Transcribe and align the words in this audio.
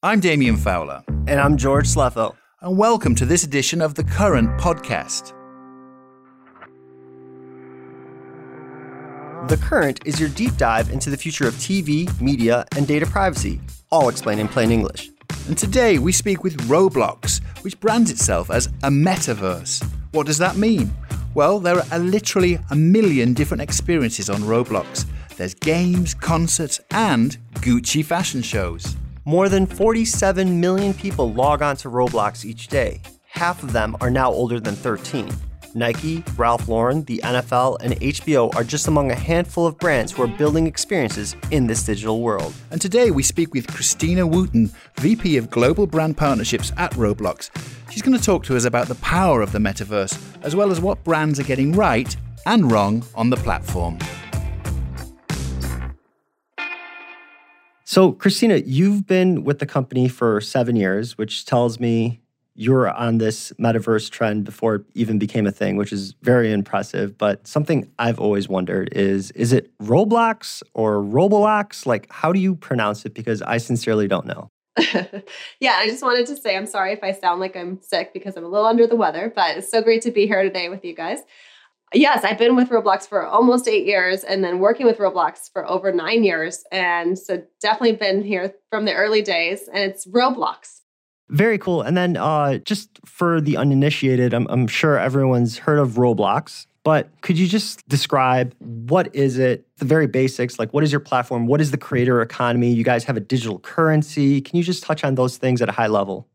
I'm 0.00 0.20
Damien 0.20 0.56
Fowler. 0.56 1.02
And 1.26 1.40
I'm 1.40 1.56
George 1.56 1.86
Slefo. 1.88 2.36
And 2.60 2.78
welcome 2.78 3.16
to 3.16 3.26
this 3.26 3.42
edition 3.42 3.82
of 3.82 3.96
the 3.96 4.04
Current 4.04 4.48
Podcast. 4.60 5.32
The 9.48 9.56
Current 9.56 9.98
is 10.04 10.20
your 10.20 10.28
deep 10.28 10.56
dive 10.56 10.90
into 10.90 11.10
the 11.10 11.16
future 11.16 11.48
of 11.48 11.54
TV, 11.54 12.08
media, 12.20 12.64
and 12.76 12.86
data 12.86 13.06
privacy, 13.06 13.60
all 13.90 14.08
explained 14.08 14.40
in 14.40 14.46
plain 14.46 14.70
English. 14.70 15.10
And 15.48 15.58
today 15.58 15.98
we 15.98 16.12
speak 16.12 16.44
with 16.44 16.56
Roblox, 16.68 17.42
which 17.64 17.80
brands 17.80 18.12
itself 18.12 18.52
as 18.52 18.68
a 18.84 18.90
metaverse. 18.90 19.84
What 20.12 20.26
does 20.26 20.38
that 20.38 20.54
mean? 20.54 20.94
Well, 21.34 21.58
there 21.58 21.82
are 21.90 21.98
literally 21.98 22.60
a 22.70 22.76
million 22.76 23.34
different 23.34 23.62
experiences 23.62 24.30
on 24.30 24.42
Roblox. 24.42 25.06
There's 25.36 25.54
games, 25.54 26.14
concerts, 26.14 26.80
and 26.92 27.36
Gucci 27.54 28.04
fashion 28.04 28.42
shows. 28.42 28.94
More 29.28 29.50
than 29.50 29.66
47 29.66 30.58
million 30.58 30.94
people 30.94 31.30
log 31.30 31.60
on 31.60 31.76
to 31.76 31.90
Roblox 31.90 32.46
each 32.46 32.68
day. 32.68 33.02
Half 33.26 33.62
of 33.62 33.74
them 33.74 33.94
are 34.00 34.10
now 34.10 34.32
older 34.32 34.58
than 34.58 34.74
13. 34.74 35.30
Nike, 35.74 36.24
Ralph 36.38 36.66
Lauren, 36.66 37.04
the 37.04 37.20
NFL, 37.22 37.76
and 37.82 37.92
HBO 38.00 38.56
are 38.56 38.64
just 38.64 38.88
among 38.88 39.10
a 39.10 39.14
handful 39.14 39.66
of 39.66 39.76
brands 39.76 40.12
who 40.12 40.22
are 40.22 40.26
building 40.38 40.66
experiences 40.66 41.36
in 41.50 41.66
this 41.66 41.82
digital 41.82 42.22
world. 42.22 42.54
And 42.70 42.80
today 42.80 43.10
we 43.10 43.22
speak 43.22 43.52
with 43.52 43.66
Christina 43.66 44.26
Wootton, 44.26 44.70
VP 44.96 45.36
of 45.36 45.50
Global 45.50 45.86
Brand 45.86 46.16
Partnerships 46.16 46.72
at 46.78 46.92
Roblox. 46.92 47.50
She's 47.90 48.00
going 48.00 48.16
to 48.16 48.24
talk 48.24 48.44
to 48.44 48.56
us 48.56 48.64
about 48.64 48.88
the 48.88 48.94
power 48.94 49.42
of 49.42 49.52
the 49.52 49.58
metaverse, 49.58 50.18
as 50.40 50.56
well 50.56 50.70
as 50.70 50.80
what 50.80 51.04
brands 51.04 51.38
are 51.38 51.44
getting 51.44 51.72
right 51.72 52.16
and 52.46 52.72
wrong 52.72 53.04
on 53.14 53.28
the 53.28 53.36
platform. 53.36 53.98
So, 57.90 58.12
Christina, 58.12 58.56
you've 58.56 59.06
been 59.06 59.44
with 59.44 59.60
the 59.60 59.64
company 59.64 60.08
for 60.08 60.42
seven 60.42 60.76
years, 60.76 61.16
which 61.16 61.46
tells 61.46 61.80
me 61.80 62.20
you're 62.54 62.90
on 62.90 63.16
this 63.16 63.50
metaverse 63.58 64.10
trend 64.10 64.44
before 64.44 64.74
it 64.74 64.82
even 64.92 65.18
became 65.18 65.46
a 65.46 65.50
thing, 65.50 65.76
which 65.76 65.90
is 65.90 66.14
very 66.20 66.52
impressive. 66.52 67.16
But 67.16 67.46
something 67.46 67.90
I've 67.98 68.20
always 68.20 68.46
wondered 68.46 68.90
is 68.92 69.30
is 69.30 69.54
it 69.54 69.72
Roblox 69.78 70.62
or 70.74 70.96
Roblox? 71.02 71.86
Like, 71.86 72.12
how 72.12 72.30
do 72.30 72.38
you 72.38 72.56
pronounce 72.56 73.06
it? 73.06 73.14
Because 73.14 73.40
I 73.40 73.56
sincerely 73.56 74.06
don't 74.06 74.26
know. 74.26 74.50
yeah, 75.58 75.76
I 75.78 75.86
just 75.86 76.02
wanted 76.02 76.26
to 76.26 76.36
say 76.36 76.58
I'm 76.58 76.66
sorry 76.66 76.92
if 76.92 77.02
I 77.02 77.12
sound 77.12 77.40
like 77.40 77.56
I'm 77.56 77.80
sick 77.80 78.12
because 78.12 78.36
I'm 78.36 78.44
a 78.44 78.48
little 78.48 78.66
under 78.66 78.86
the 78.86 78.96
weather, 78.96 79.32
but 79.34 79.56
it's 79.56 79.70
so 79.70 79.80
great 79.80 80.02
to 80.02 80.10
be 80.10 80.26
here 80.26 80.42
today 80.42 80.68
with 80.68 80.84
you 80.84 80.94
guys. 80.94 81.20
Yes, 81.94 82.22
I've 82.22 82.38
been 82.38 82.54
with 82.54 82.68
Roblox 82.68 83.08
for 83.08 83.26
almost 83.26 83.66
eight 83.66 83.86
years 83.86 84.22
and 84.22 84.44
then 84.44 84.58
working 84.58 84.84
with 84.84 84.98
Roblox 84.98 85.50
for 85.50 85.68
over 85.68 85.90
nine 85.90 86.22
years. 86.22 86.64
And 86.70 87.18
so 87.18 87.42
definitely 87.60 87.96
been 87.96 88.22
here 88.22 88.54
from 88.68 88.84
the 88.84 88.94
early 88.94 89.22
days. 89.22 89.68
And 89.68 89.78
it's 89.78 90.06
Roblox. 90.06 90.80
Very 91.30 91.58
cool. 91.58 91.82
And 91.82 91.96
then 91.96 92.16
uh, 92.16 92.58
just 92.58 92.90
for 93.04 93.40
the 93.40 93.56
uninitiated, 93.56 94.34
I'm, 94.34 94.46
I'm 94.48 94.66
sure 94.66 94.98
everyone's 94.98 95.58
heard 95.58 95.78
of 95.78 95.92
Roblox. 95.92 96.66
But 96.84 97.08
could 97.20 97.38
you 97.38 97.46
just 97.46 97.86
describe 97.88 98.54
what 98.60 99.14
is 99.14 99.38
it, 99.38 99.66
the 99.76 99.84
very 99.84 100.06
basics, 100.06 100.58
like 100.58 100.72
what 100.72 100.84
is 100.84 100.92
your 100.92 101.00
platform? 101.00 101.46
What 101.46 101.60
is 101.60 101.70
the 101.70 101.76
creator 101.76 102.22
economy? 102.22 102.72
You 102.72 102.84
guys 102.84 103.04
have 103.04 103.16
a 103.16 103.20
digital 103.20 103.58
currency. 103.58 104.40
Can 104.40 104.56
you 104.56 104.62
just 104.62 104.82
touch 104.82 105.04
on 105.04 105.14
those 105.14 105.36
things 105.36 105.60
at 105.60 105.68
a 105.68 105.72
high 105.72 105.86
level? 105.86 106.26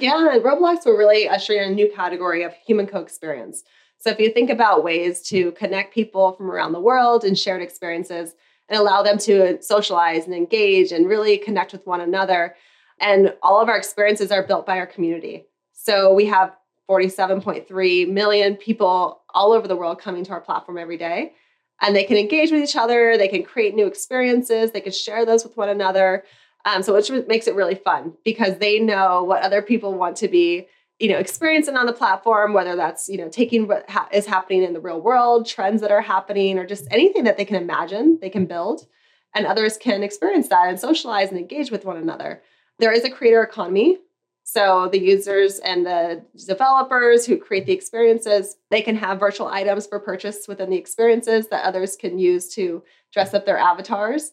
Yeah, 0.00 0.38
Roblox, 0.42 0.86
we're 0.86 0.98
really 0.98 1.28
ushering 1.28 1.62
in 1.62 1.72
a 1.72 1.74
new 1.74 1.92
category 1.94 2.42
of 2.42 2.54
human 2.54 2.86
co 2.86 3.00
experience. 3.00 3.62
So 4.00 4.08
if 4.08 4.18
you 4.18 4.30
think 4.30 4.48
about 4.48 4.82
ways 4.82 5.22
to 5.24 5.52
connect 5.52 5.94
people 5.94 6.32
from 6.32 6.50
around 6.50 6.72
the 6.72 6.80
world 6.80 7.22
and 7.22 7.38
shared 7.38 7.60
experiences 7.60 8.34
and 8.68 8.80
allow 8.80 9.02
them 9.02 9.18
to 9.18 9.62
socialize 9.62 10.24
and 10.24 10.34
engage 10.34 10.90
and 10.90 11.06
really 11.06 11.36
connect 11.36 11.72
with 11.72 11.86
one 11.86 12.00
another, 12.00 12.56
and 12.98 13.34
all 13.42 13.60
of 13.60 13.68
our 13.68 13.76
experiences 13.76 14.30
are 14.30 14.42
built 14.42 14.64
by 14.64 14.78
our 14.78 14.86
community. 14.86 15.44
So 15.72 16.14
we 16.14 16.26
have 16.26 16.56
47.3 16.88 18.08
million 18.08 18.56
people 18.56 19.20
all 19.34 19.52
over 19.52 19.68
the 19.68 19.76
world 19.76 20.00
coming 20.00 20.24
to 20.24 20.32
our 20.32 20.40
platform 20.40 20.78
every 20.78 20.96
day. 20.96 21.34
And 21.82 21.94
they 21.94 22.04
can 22.04 22.16
engage 22.16 22.50
with 22.50 22.62
each 22.62 22.76
other, 22.76 23.16
they 23.16 23.28
can 23.28 23.42
create 23.42 23.74
new 23.74 23.86
experiences, 23.86 24.72
they 24.72 24.80
can 24.80 24.92
share 24.92 25.24
those 25.24 25.44
with 25.44 25.56
one 25.56 25.68
another. 25.68 26.24
Um, 26.64 26.82
so 26.82 26.94
which 26.94 27.10
makes 27.10 27.46
it 27.46 27.54
really 27.54 27.74
fun 27.74 28.14
because 28.22 28.58
they 28.58 28.78
know 28.78 29.24
what 29.24 29.42
other 29.42 29.62
people 29.62 29.94
want 29.94 30.16
to 30.18 30.28
be 30.28 30.68
you 31.00 31.08
know 31.08 31.18
experiencing 31.18 31.76
on 31.76 31.86
the 31.86 31.92
platform 31.92 32.52
whether 32.52 32.76
that's 32.76 33.08
you 33.08 33.16
know 33.16 33.28
taking 33.28 33.66
what 33.66 33.88
ha- 33.88 34.08
is 34.12 34.26
happening 34.26 34.62
in 34.62 34.74
the 34.74 34.80
real 34.80 35.00
world 35.00 35.46
trends 35.46 35.80
that 35.80 35.90
are 35.90 36.02
happening 36.02 36.58
or 36.58 36.66
just 36.66 36.86
anything 36.90 37.24
that 37.24 37.36
they 37.36 37.44
can 37.44 37.56
imagine 37.56 38.18
they 38.20 38.30
can 38.30 38.46
build 38.46 38.86
and 39.34 39.46
others 39.46 39.76
can 39.76 40.02
experience 40.02 40.48
that 40.48 40.68
and 40.68 40.78
socialize 40.78 41.30
and 41.30 41.38
engage 41.38 41.70
with 41.70 41.84
one 41.84 41.96
another. 41.96 42.42
There 42.78 42.92
is 42.92 43.04
a 43.04 43.10
creator 43.10 43.42
economy 43.42 43.98
so 44.42 44.88
the 44.90 44.98
users 44.98 45.58
and 45.60 45.86
the 45.86 46.24
developers 46.46 47.26
who 47.26 47.36
create 47.36 47.66
the 47.66 47.72
experiences 47.72 48.56
they 48.70 48.82
can 48.82 48.96
have 48.96 49.20
virtual 49.20 49.46
items 49.46 49.86
for 49.86 50.00
purchase 50.00 50.48
within 50.48 50.70
the 50.70 50.76
experiences 50.76 51.48
that 51.48 51.64
others 51.64 51.96
can 51.96 52.18
use 52.18 52.52
to 52.54 52.82
dress 53.12 53.34
up 53.34 53.46
their 53.46 53.58
avatars 53.58 54.32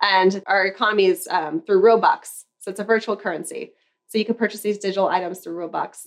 and 0.00 0.42
our 0.46 0.64
economy 0.64 1.06
is 1.06 1.26
um, 1.30 1.60
through 1.60 1.82
robux 1.82 2.44
so 2.60 2.70
it's 2.70 2.80
a 2.80 2.84
virtual 2.84 3.16
currency 3.16 3.72
so 4.08 4.18
you 4.18 4.24
can 4.24 4.34
purchase 4.34 4.60
these 4.60 4.78
digital 4.78 5.08
items 5.08 5.40
through 5.40 5.56
Robux. 5.56 6.06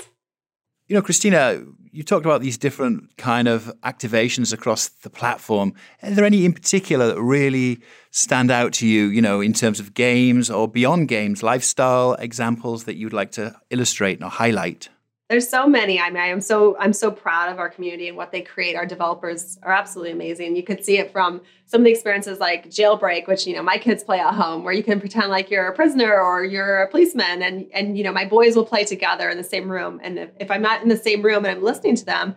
You 0.87 0.95
know, 0.95 1.01
Christina, 1.01 1.63
you 1.91 2.03
talked 2.03 2.25
about 2.25 2.41
these 2.41 2.57
different 2.57 3.15
kind 3.15 3.47
of 3.47 3.71
activations 3.83 4.51
across 4.51 4.89
the 4.89 5.09
platform. 5.09 5.73
Are 6.03 6.11
there 6.11 6.25
any 6.25 6.43
in 6.43 6.51
particular 6.51 7.07
that 7.07 7.21
really 7.21 7.79
stand 8.09 8.51
out 8.51 8.73
to 8.73 8.87
you, 8.87 9.05
you 9.05 9.21
know, 9.21 9.39
in 9.39 9.53
terms 9.53 9.79
of 9.79 9.93
games 9.93 10.49
or 10.49 10.67
beyond 10.67 11.07
games, 11.07 11.43
lifestyle 11.43 12.15
examples 12.15 12.83
that 12.85 12.95
you'd 12.95 13.13
like 13.13 13.31
to 13.33 13.55
illustrate 13.69 14.21
or 14.21 14.29
highlight? 14.29 14.89
There's 15.31 15.47
so 15.47 15.65
many. 15.65 15.97
I 15.97 16.09
mean, 16.09 16.21
I 16.21 16.27
am 16.27 16.41
so 16.41 16.75
I'm 16.77 16.91
so 16.91 17.09
proud 17.09 17.47
of 17.49 17.57
our 17.57 17.69
community 17.69 18.09
and 18.09 18.17
what 18.17 18.33
they 18.33 18.41
create. 18.41 18.75
Our 18.75 18.85
developers 18.85 19.57
are 19.63 19.71
absolutely 19.71 20.11
amazing. 20.11 20.57
You 20.57 20.63
could 20.63 20.83
see 20.83 20.97
it 20.97 21.09
from 21.09 21.39
some 21.67 21.79
of 21.79 21.85
the 21.85 21.91
experiences 21.91 22.39
like 22.39 22.69
Jailbreak, 22.69 23.29
which 23.29 23.47
you 23.47 23.55
know 23.55 23.63
my 23.63 23.77
kids 23.77 24.03
play 24.03 24.19
at 24.19 24.33
home, 24.33 24.65
where 24.65 24.73
you 24.73 24.83
can 24.83 24.99
pretend 24.99 25.29
like 25.29 25.49
you're 25.49 25.67
a 25.67 25.73
prisoner 25.73 26.19
or 26.19 26.43
you're 26.43 26.81
a 26.81 26.89
policeman, 26.89 27.41
and 27.41 27.65
and 27.73 27.97
you 27.97 28.03
know 28.03 28.11
my 28.11 28.25
boys 28.25 28.57
will 28.57 28.65
play 28.65 28.83
together 28.83 29.29
in 29.29 29.37
the 29.37 29.43
same 29.43 29.71
room. 29.71 30.01
And 30.03 30.19
if, 30.19 30.31
if 30.37 30.51
I'm 30.51 30.61
not 30.61 30.83
in 30.83 30.89
the 30.89 30.97
same 30.97 31.21
room 31.21 31.45
and 31.45 31.55
I'm 31.55 31.63
listening 31.63 31.95
to 31.95 32.03
them, 32.03 32.35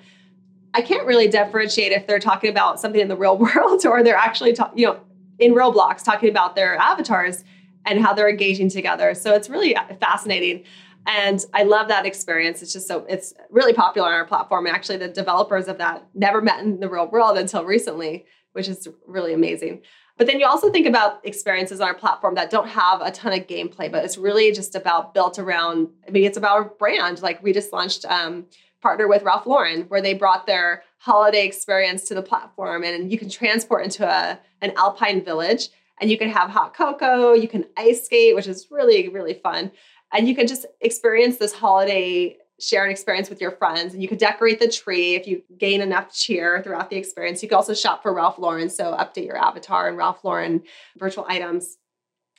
I 0.73 0.81
can't 0.81 1.05
really 1.05 1.27
differentiate 1.27 1.91
if 1.91 2.07
they're 2.07 2.21
talking 2.21 2.49
about 2.49 2.79
something 2.79 3.01
in 3.01 3.09
the 3.09 3.17
real 3.17 3.37
world 3.57 3.85
or 3.85 4.05
they're 4.05 4.15
actually 4.15 4.53
ta- 4.53 4.71
you 4.77 4.87
know 4.87 5.01
in 5.41 5.53
Roblox 5.53 6.05
talking 6.05 6.29
about 6.29 6.55
their 6.55 6.77
avatars 6.77 7.43
and 7.87 8.01
how 8.01 8.15
they're 8.15 8.31
engaging 8.31 8.69
together. 8.69 9.15
So 9.15 9.35
it's 9.35 9.51
really 9.51 9.77
fascinating. 9.99 10.63
And 11.07 11.45
I 11.53 11.65
love 11.65 11.89
that 11.89 12.07
experience. 12.07 12.63
It's 12.63 12.73
just 12.73 12.89
so 12.89 13.05
it's 13.09 13.35
really 13.51 13.73
popular 13.73 14.09
on 14.09 14.15
our 14.15 14.25
platform. 14.25 14.67
And 14.67 14.75
actually, 14.75 14.99
the 14.99 15.09
developers 15.09 15.69
of 15.69 15.79
that 15.79 16.07
never 16.15 16.41
met 16.41 16.61
in 16.61 16.81
the 16.81 16.89
real 16.89 17.09
world 17.09 17.37
until 17.37 17.65
recently, 17.65 18.25
which 18.53 18.69
is 18.69 18.89
really 19.07 19.35
amazing. 19.35 19.83
But 20.17 20.29
then 20.29 20.39
you 20.39 20.47
also 20.47 20.71
think 20.71 20.87
about 20.87 21.27
experiences 21.27 21.81
on 21.81 21.89
our 21.89 21.95
platform 21.95 22.37
that 22.37 22.49
don't 22.49 22.69
have 22.69 23.01
a 23.03 23.11
ton 23.11 23.33
of 23.33 23.47
gameplay, 23.47 23.91
but 23.91 24.05
it's 24.05 24.17
really 24.17 24.53
just 24.53 24.77
about 24.77 25.13
built 25.13 25.39
around. 25.39 25.89
I 26.07 26.11
mean, 26.13 26.25
it's 26.25 26.39
about 26.39 26.61
a 26.61 26.65
brand. 26.65 27.21
Like 27.21 27.43
we 27.43 27.53
just 27.53 27.73
launched 27.73 28.05
um, 28.05 28.47
partner 28.81 29.09
with 29.09 29.25
Ralph 29.25 29.47
Lauren, 29.47 29.83
where 29.89 30.01
they 30.01 30.15
brought 30.15 30.47
their 30.47 30.85
holiday 30.99 31.45
experience 31.45 32.05
to 32.05 32.15
the 32.15 32.23
platform, 32.23 32.85
and 32.85 33.11
you 33.11 33.19
can 33.19 33.29
transport 33.29 33.85
into 33.85 34.09
a 34.09 34.39
an 34.63 34.73
alpine 34.77 35.23
village, 35.23 35.69
and 36.01 36.11
you 36.11 36.17
can 36.17 36.31
have 36.31 36.49
hot 36.49 36.75
cocoa, 36.75 37.35
you 37.35 37.49
can 37.49 37.67
ice 37.77 38.05
skate, 38.05 38.35
which 38.35 38.47
is 38.47 38.69
really 38.71 39.09
really 39.09 39.35
fun 39.35 39.73
and 40.15 40.29
you 40.29 40.35
can 40.35 40.47
just 40.47 40.65
experience 40.81 41.37
this 41.37 41.53
holiday 41.53 42.37
share 42.61 42.85
an 42.85 42.91
experience 42.91 43.29
with 43.29 43.41
your 43.41 43.51
friends 43.51 43.93
and 43.93 44.03
you 44.03 44.09
could 44.09 44.19
decorate 44.19 44.61
the 44.61 44.69
tree 44.69 45.17
if 45.17 45.27
you 45.27 45.43
gain 45.59 45.81
enough 45.81 46.15
cheer 46.15 46.63
throughout 46.63 46.89
the 46.89 46.97
experience. 46.97 47.43
You 47.43 47.49
can 47.49 47.57
also 47.57 47.75
shop 47.75 48.03
for 48.03 48.15
ralph 48.15 48.39
lauren 48.39 48.71
so 48.71 48.93
update 48.93 49.27
your 49.27 49.37
avatar 49.37 49.89
and 49.89 49.99
ralph 49.99 50.25
lauren 50.25 50.63
virtual 50.97 51.27
items. 51.29 51.77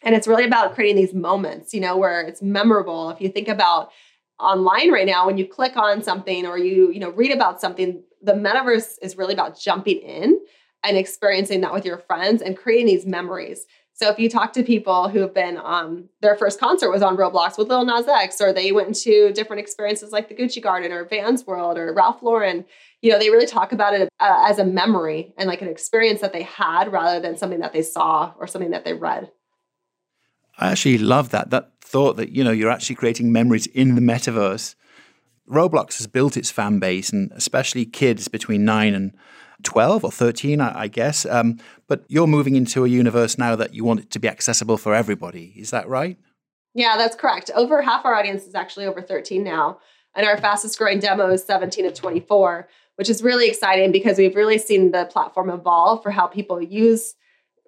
And 0.01 0.15
it's 0.15 0.27
really 0.27 0.45
about 0.45 0.73
creating 0.73 0.95
these 0.95 1.13
moments 1.13 1.73
you 1.73 1.81
know 1.81 1.97
where 1.97 2.21
it's 2.21 2.41
memorable. 2.41 3.09
If 3.09 3.19
you 3.19 3.29
think 3.29 3.49
about 3.49 3.91
online 4.39 4.91
right 4.91 5.05
now 5.05 5.25
when 5.25 5.37
you 5.37 5.45
click 5.45 5.77
on 5.77 6.01
something 6.01 6.45
or 6.45 6.57
you 6.57 6.91
you 6.91 6.99
know 6.99 7.09
read 7.11 7.31
about 7.31 7.61
something 7.61 8.01
the 8.21 8.33
metaverse 8.33 8.95
is 9.01 9.17
really 9.17 9.33
about 9.33 9.59
jumping 9.59 9.99
in 9.99 10.39
and 10.83 10.97
experiencing 10.97 11.61
that 11.61 11.73
with 11.73 11.85
your 11.85 11.97
friends 11.99 12.41
and 12.41 12.57
creating 12.57 12.85
these 12.85 13.05
memories 13.05 13.65
so 13.95 14.09
if 14.09 14.19
you 14.19 14.29
talk 14.29 14.51
to 14.53 14.63
people 14.63 15.07
who 15.07 15.19
have 15.19 15.33
been 15.33 15.57
um, 15.57 16.09
their 16.19 16.35
first 16.35 16.59
concert 16.59 16.91
was 16.91 17.01
on 17.01 17.15
Roblox 17.15 17.57
with 17.57 17.69
Lil 17.69 17.85
Nas 17.85 18.09
X, 18.09 18.41
or 18.41 18.51
they 18.51 18.73
went 18.73 18.93
to 18.97 19.31
different 19.31 19.61
experiences 19.61 20.11
like 20.11 20.27
the 20.27 20.35
Gucci 20.35 20.61
Garden 20.61 20.91
or 20.91 21.05
Vans 21.05 21.47
World 21.47 21.77
or 21.77 21.93
Ralph 21.93 22.21
Lauren, 22.21 22.65
you 23.01 23.09
know, 23.09 23.17
they 23.17 23.29
really 23.29 23.45
talk 23.45 23.71
about 23.71 23.93
it 23.93 24.09
uh, 24.19 24.45
as 24.49 24.59
a 24.59 24.65
memory 24.65 25.33
and 25.37 25.47
like 25.47 25.61
an 25.61 25.69
experience 25.69 26.19
that 26.19 26.33
they 26.33 26.43
had 26.43 26.91
rather 26.91 27.21
than 27.21 27.37
something 27.37 27.61
that 27.61 27.71
they 27.71 27.81
saw 27.81 28.33
or 28.37 28.47
something 28.47 28.71
that 28.71 28.83
they 28.83 28.93
read. 28.93 29.31
I 30.57 30.71
actually 30.71 30.97
love 30.97 31.29
that 31.29 31.49
that 31.51 31.71
thought 31.79 32.17
that 32.17 32.31
you 32.31 32.43
know 32.43 32.51
you're 32.51 32.71
actually 32.71 32.95
creating 32.97 33.31
memories 33.31 33.67
in 33.67 33.95
the 33.95 34.01
metaverse. 34.01 34.75
Roblox 35.49 35.99
has 35.99 36.07
built 36.07 36.35
its 36.35 36.51
fan 36.51 36.79
base, 36.79 37.11
and 37.11 37.31
especially 37.33 37.85
kids 37.85 38.27
between 38.27 38.65
nine 38.65 38.93
and 38.93 39.13
12 39.63 40.03
or 40.03 40.11
13, 40.11 40.61
I, 40.61 40.81
I 40.81 40.87
guess. 40.87 41.25
Um, 41.25 41.59
but 41.87 42.03
you're 42.07 42.27
moving 42.27 42.55
into 42.55 42.85
a 42.85 42.87
universe 42.87 43.37
now 43.37 43.55
that 43.55 43.73
you 43.73 43.83
want 43.83 44.01
it 44.01 44.11
to 44.11 44.19
be 44.19 44.27
accessible 44.27 44.77
for 44.77 44.93
everybody. 44.93 45.53
Is 45.55 45.71
that 45.71 45.87
right? 45.87 46.17
Yeah, 46.73 46.97
that's 46.97 47.15
correct. 47.15 47.49
Over 47.55 47.81
half 47.81 48.05
our 48.05 48.13
audience 48.13 48.45
is 48.45 48.53
actually 48.55 48.85
over 48.85 49.01
13 49.01 49.43
now. 49.43 49.79
And 50.15 50.25
our 50.25 50.37
fastest 50.37 50.77
growing 50.77 50.99
demo 50.99 51.29
is 51.29 51.43
17 51.43 51.85
to 51.85 51.91
24, 51.91 52.67
which 52.95 53.09
is 53.09 53.23
really 53.23 53.47
exciting 53.47 53.91
because 53.91 54.17
we've 54.17 54.35
really 54.35 54.57
seen 54.57 54.91
the 54.91 55.05
platform 55.05 55.49
evolve 55.49 56.03
for 56.03 56.11
how 56.11 56.27
people 56.27 56.61
use 56.61 57.15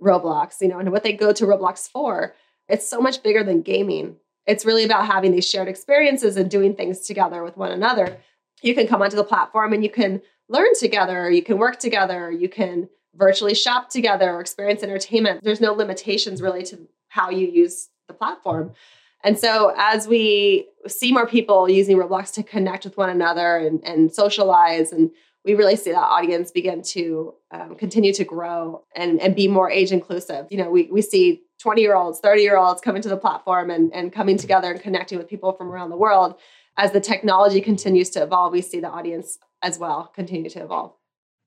Roblox, 0.01 0.61
you 0.61 0.67
know, 0.67 0.79
and 0.79 0.91
what 0.91 1.03
they 1.03 1.13
go 1.13 1.33
to 1.33 1.45
Roblox 1.45 1.89
for. 1.89 2.35
It's 2.69 2.87
so 2.87 3.01
much 3.01 3.23
bigger 3.23 3.43
than 3.43 3.61
gaming. 3.61 4.17
It's 4.45 4.65
really 4.65 4.83
about 4.83 5.07
having 5.07 5.31
these 5.31 5.49
shared 5.49 5.67
experiences 5.67 6.37
and 6.37 6.49
doing 6.49 6.75
things 6.75 7.01
together 7.01 7.43
with 7.43 7.57
one 7.57 7.71
another. 7.71 8.17
You 8.61 8.73
can 8.73 8.87
come 8.87 9.01
onto 9.01 9.15
the 9.15 9.23
platform 9.23 9.73
and 9.73 9.83
you 9.83 9.89
can 9.89 10.21
learn 10.49 10.73
together, 10.79 11.29
you 11.29 11.43
can 11.43 11.57
work 11.57 11.79
together, 11.79 12.31
you 12.31 12.49
can 12.49 12.89
virtually 13.15 13.55
shop 13.55 13.89
together 13.89 14.39
experience 14.39 14.83
entertainment. 14.83 15.43
There's 15.43 15.61
no 15.61 15.73
limitations 15.73 16.41
really 16.41 16.63
to 16.63 16.87
how 17.09 17.29
you 17.29 17.47
use 17.47 17.89
the 18.07 18.13
platform. 18.13 18.73
And 19.23 19.37
so 19.37 19.73
as 19.77 20.07
we 20.07 20.67
see 20.87 21.11
more 21.11 21.27
people 21.27 21.69
using 21.69 21.97
Roblox 21.97 22.31
to 22.33 22.43
connect 22.43 22.85
with 22.85 22.97
one 22.97 23.09
another 23.09 23.57
and, 23.57 23.83
and 23.83 24.13
socialize, 24.13 24.91
and 24.91 25.09
we 25.43 25.55
really 25.55 25.75
see 25.75 25.91
that 25.91 25.97
audience 25.97 26.51
begin 26.51 26.81
to 26.83 27.33
um, 27.51 27.75
continue 27.75 28.13
to 28.13 28.23
grow 28.23 28.83
and, 28.95 29.19
and 29.19 29.35
be 29.35 29.47
more 29.47 29.71
age 29.71 29.91
inclusive. 29.91 30.45
You 30.49 30.57
know, 30.57 30.69
we, 30.69 30.83
we 30.91 31.01
see 31.01 31.41
20 31.59 31.81
year 31.81 31.95
olds, 31.95 32.19
30 32.19 32.41
year 32.41 32.57
olds 32.57 32.81
coming 32.81 33.01
to 33.01 33.09
the 33.09 33.17
platform 33.17 33.71
and, 33.71 33.91
and 33.93 34.13
coming 34.13 34.37
together 34.37 34.71
and 34.71 34.81
connecting 34.81 35.17
with 35.17 35.27
people 35.27 35.53
from 35.53 35.69
around 35.69 35.89
the 35.89 35.97
world. 35.97 36.35
As 36.77 36.91
the 36.91 36.99
technology 36.99 37.59
continues 37.59 38.11
to 38.11 38.21
evolve, 38.21 38.53
we 38.53 38.61
see 38.61 38.79
the 38.79 38.89
audience 38.89 39.39
as 39.61 39.77
well 39.79 40.11
continue 40.13 40.49
to 40.49 40.63
evolve. 40.63 40.93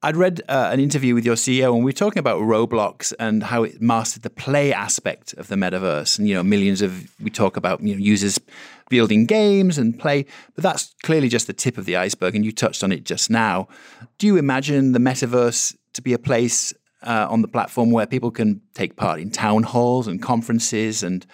I'd 0.03 0.17
read 0.17 0.41
uh, 0.49 0.71
an 0.73 0.81
interview 0.81 1.15
with 1.15 1.27
your 1.27 1.35
CEO, 1.35 1.75
and 1.75 1.85
we 1.85 1.91
were 1.91 1.93
talking 1.93 2.21
about 2.21 2.41
Roblox 2.41 3.13
and 3.19 3.43
how 3.43 3.65
it 3.65 3.83
mastered 3.83 4.23
the 4.23 4.31
play 4.31 4.73
aspect 4.73 5.35
of 5.35 5.49
the 5.49 5.57
metaverse. 5.57 6.19
And 6.19 6.27
you 6.27 6.35
know, 6.35 6.43
millions 6.43 6.81
of 6.81 7.15
we 7.21 7.29
talk 7.29 7.59
about 7.59 7.83
you 7.83 7.95
know 7.95 8.01
users 8.01 8.41
building 8.89 9.27
games 9.27 9.77
and 9.77 9.99
play, 9.99 10.25
but 10.55 10.65
that's 10.65 10.95
clearly 11.03 11.29
just 11.29 11.49
the 11.49 11.53
tip 11.53 11.77
of 11.77 11.85
the 11.85 11.97
iceberg. 11.97 12.35
And 12.35 12.47
you 12.47 12.53
touched 12.53 12.83
on 12.83 12.93
it 12.93 13.05
just 13.05 13.29
now. 13.29 13.69
Do 14.17 14.27
you 14.27 14.39
imagine 14.39 14.93
the 14.93 14.99
metaverse 14.99 15.77
to 15.93 16.03
be 16.03 16.15
a 16.15 16.19
place 16.19 16.73
uh, 17.03 17.27
on 17.31 17.43
the 17.43 17.49
platform 17.49 17.91
where 17.91 18.07
people 18.07 18.31
can 18.31 18.61
take 18.75 18.97
part 18.97 19.21
in 19.21 19.31
town 19.31 19.63
halls 19.63 20.07
and 20.07 20.23
conferences. 20.23 21.03
And 21.03 21.27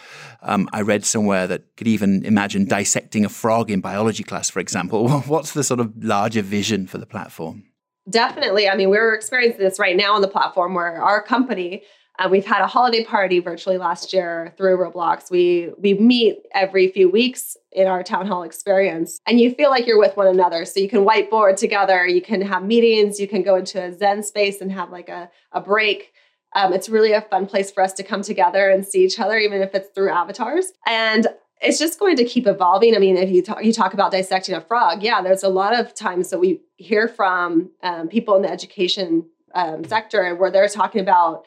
um, 0.43 0.69
I 0.73 0.83
read 0.83 1.05
somewhere 1.05 1.47
that 1.47 1.77
could 1.77 1.89
even 1.89 2.25
imagine 2.25 2.67
dissecting 2.67 3.25
a 3.25 3.29
frog 3.29 3.71
in 3.71 3.81
biology 3.81 4.25
class, 4.25 4.51
for 4.51 4.61
example. 4.61 5.09
What's 5.27 5.53
the 5.53 5.65
sort 5.65 5.81
of 5.81 5.93
larger 6.03 6.43
vision 6.43 6.87
for 6.87 6.99
the 6.99 7.07
platform? 7.07 7.65
Definitely. 8.09 8.69
I 8.69 8.77
mean, 8.77 8.91
we're 8.91 9.15
experiencing 9.15 9.65
this 9.65 9.81
right 9.81 9.97
now 9.97 10.15
on 10.15 10.23
the 10.23 10.29
platform 10.29 10.75
where 10.75 11.03
our 11.03 11.23
company, 11.23 11.83
uh, 12.19 12.29
we've 12.31 12.47
had 12.47 12.63
a 12.63 12.67
holiday 12.67 13.05
party 13.05 13.41
virtually 13.41 13.79
last 13.79 14.13
year 14.13 14.55
through 14.57 14.77
Roblox. 14.79 15.31
We 15.31 15.71
we 15.79 15.95
meet 15.95 16.39
every 16.53 16.89
few 16.89 17.11
weeks 17.11 17.57
in 17.73 17.87
our 17.87 18.03
town 18.03 18.27
hall 18.27 18.43
experience, 18.43 19.21
and 19.27 19.41
you 19.41 19.55
feel 19.55 19.71
like 19.71 19.87
you're 19.87 19.99
with 19.99 20.17
one 20.17 20.27
another. 20.27 20.65
So 20.65 20.81
you 20.81 20.89
can 20.89 21.05
whiteboard 21.05 21.57
together, 21.57 22.07
you 22.07 22.23
can 22.23 22.41
have 22.43 22.65
meetings, 22.65 23.21
you 23.21 23.29
can 23.29 23.43
go 23.43 23.57
into 23.57 23.83
a 23.83 23.93
Zen 23.93 24.23
space 24.23 24.61
and 24.61 24.73
have 24.73 24.91
like 24.91 25.09
a 25.09 25.31
a 25.53 25.61
break. 25.61 26.13
Um, 26.55 26.73
it's 26.73 26.89
really 26.89 27.13
a 27.13 27.21
fun 27.21 27.47
place 27.47 27.71
for 27.71 27.83
us 27.83 27.93
to 27.95 28.03
come 28.03 28.23
together 28.23 28.71
and 28.71 28.87
see 28.87 29.05
each 29.05 29.21
other, 29.21 29.37
even 29.37 29.61
if 29.61 29.75
it's 29.75 29.91
through 29.95 30.11
avatars. 30.11 30.73
And 30.87 31.27
it's 31.61 31.79
just 31.79 31.99
going 31.99 32.17
to 32.17 32.25
keep 32.25 32.47
evolving. 32.47 32.95
I 32.95 32.99
mean, 32.99 33.17
if 33.17 33.31
you 33.31 33.43
talk, 33.43 33.63
you 33.63 33.73
talk 33.73 33.93
about 33.95 34.13
dissecting 34.13 34.55
a 34.55 34.61
frog, 34.61 35.03
yeah, 35.03 35.21
there's 35.21 35.43
a 35.43 35.49
lot 35.49 35.79
of 35.79 35.95
times 35.95 36.31
that 36.31 36.39
we 36.39 36.61
hear 36.77 37.09
from 37.09 37.71
um, 37.83 38.09
people 38.09 38.37
in 38.37 38.43
the 38.43 38.51
education 38.51 39.27
um, 39.55 39.85
sector 39.85 40.35
where 40.35 40.51
they're 40.51 40.69
talking 40.69 41.01
about 41.01 41.45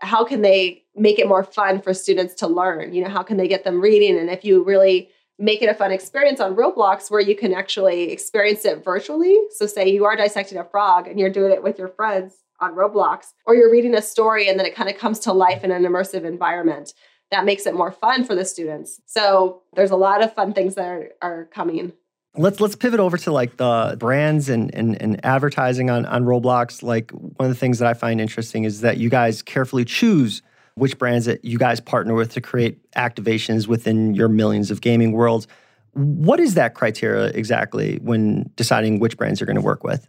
how 0.00 0.24
can 0.24 0.42
they 0.42 0.84
make 0.98 1.18
it 1.18 1.28
more 1.28 1.44
fun 1.44 1.80
for 1.80 1.94
students 1.94 2.34
to 2.34 2.46
learn. 2.46 2.92
You 2.92 3.04
know, 3.04 3.10
how 3.10 3.22
can 3.22 3.36
they 3.36 3.48
get 3.48 3.64
them 3.64 3.80
reading? 3.80 4.18
And 4.18 4.30
if 4.30 4.44
you 4.44 4.62
really 4.62 5.10
make 5.38 5.62
it 5.62 5.68
a 5.68 5.74
fun 5.74 5.92
experience 5.92 6.40
on 6.40 6.56
Roblox 6.56 7.10
where 7.10 7.20
you 7.20 7.36
can 7.36 7.54
actually 7.54 8.10
experience 8.10 8.64
it 8.64 8.84
virtually. 8.84 9.38
So, 9.52 9.66
say 9.66 9.88
you 9.88 10.04
are 10.04 10.16
dissecting 10.16 10.58
a 10.58 10.64
frog 10.64 11.06
and 11.06 11.18
you're 11.18 11.30
doing 11.30 11.52
it 11.52 11.62
with 11.62 11.78
your 11.78 11.88
friends 11.88 12.34
on 12.60 12.74
Roblox, 12.74 13.26
or 13.46 13.54
you're 13.54 13.70
reading 13.70 13.94
a 13.94 14.02
story 14.02 14.48
and 14.48 14.58
then 14.58 14.66
it 14.66 14.74
kind 14.74 14.90
of 14.90 14.98
comes 14.98 15.20
to 15.20 15.32
life 15.32 15.62
in 15.62 15.70
an 15.70 15.84
immersive 15.84 16.24
environment 16.24 16.92
that 17.30 17.44
makes 17.44 17.66
it 17.66 17.74
more 17.74 17.92
fun 17.92 18.24
for 18.24 18.34
the 18.34 18.44
students. 18.44 19.00
So 19.06 19.62
there's 19.74 19.92
a 19.92 19.96
lot 19.96 20.24
of 20.24 20.34
fun 20.34 20.54
things 20.54 20.74
that 20.74 20.88
are, 20.88 21.10
are 21.22 21.44
coming. 21.52 21.92
Let's 22.36 22.60
let's 22.60 22.76
pivot 22.76 23.00
over 23.00 23.16
to 23.18 23.32
like 23.32 23.56
the 23.56 23.96
brands 23.98 24.48
and, 24.48 24.72
and 24.74 25.00
and 25.00 25.24
advertising 25.24 25.90
on 25.90 26.06
on 26.06 26.24
Roblox. 26.24 26.82
Like 26.82 27.10
one 27.10 27.48
of 27.48 27.48
the 27.48 27.58
things 27.58 27.78
that 27.78 27.88
I 27.88 27.94
find 27.94 28.20
interesting 28.20 28.64
is 28.64 28.82
that 28.82 28.98
you 28.98 29.08
guys 29.08 29.42
carefully 29.42 29.84
choose 29.84 30.42
which 30.78 30.98
brands 30.98 31.26
that 31.26 31.44
you 31.44 31.58
guys 31.58 31.80
partner 31.80 32.14
with 32.14 32.32
to 32.34 32.40
create 32.40 32.78
activations 32.92 33.66
within 33.66 34.14
your 34.14 34.28
millions 34.28 34.70
of 34.70 34.80
gaming 34.80 35.12
worlds. 35.12 35.46
What 35.92 36.38
is 36.38 36.54
that 36.54 36.74
criteria 36.74 37.26
exactly 37.26 37.98
when 38.02 38.50
deciding 38.54 39.00
which 39.00 39.16
brands 39.16 39.40
you're 39.40 39.46
going 39.46 39.56
to 39.56 39.62
work 39.62 39.82
with? 39.82 40.08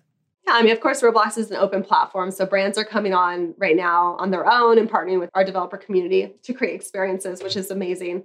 Yeah, 0.49 0.55
I 0.55 0.63
mean, 0.63 0.71
of 0.71 0.79
course, 0.79 1.01
Roblox 1.01 1.37
is 1.37 1.51
an 1.51 1.57
open 1.57 1.83
platform. 1.83 2.31
So 2.31 2.45
brands 2.45 2.77
are 2.77 2.83
coming 2.83 3.13
on 3.13 3.53
right 3.57 3.75
now 3.75 4.15
on 4.19 4.31
their 4.31 4.51
own 4.51 4.77
and 4.77 4.89
partnering 4.89 5.19
with 5.19 5.29
our 5.33 5.43
developer 5.43 5.77
community 5.77 6.33
to 6.43 6.53
create 6.53 6.75
experiences, 6.75 7.43
which 7.43 7.55
is 7.55 7.71
amazing. 7.71 8.23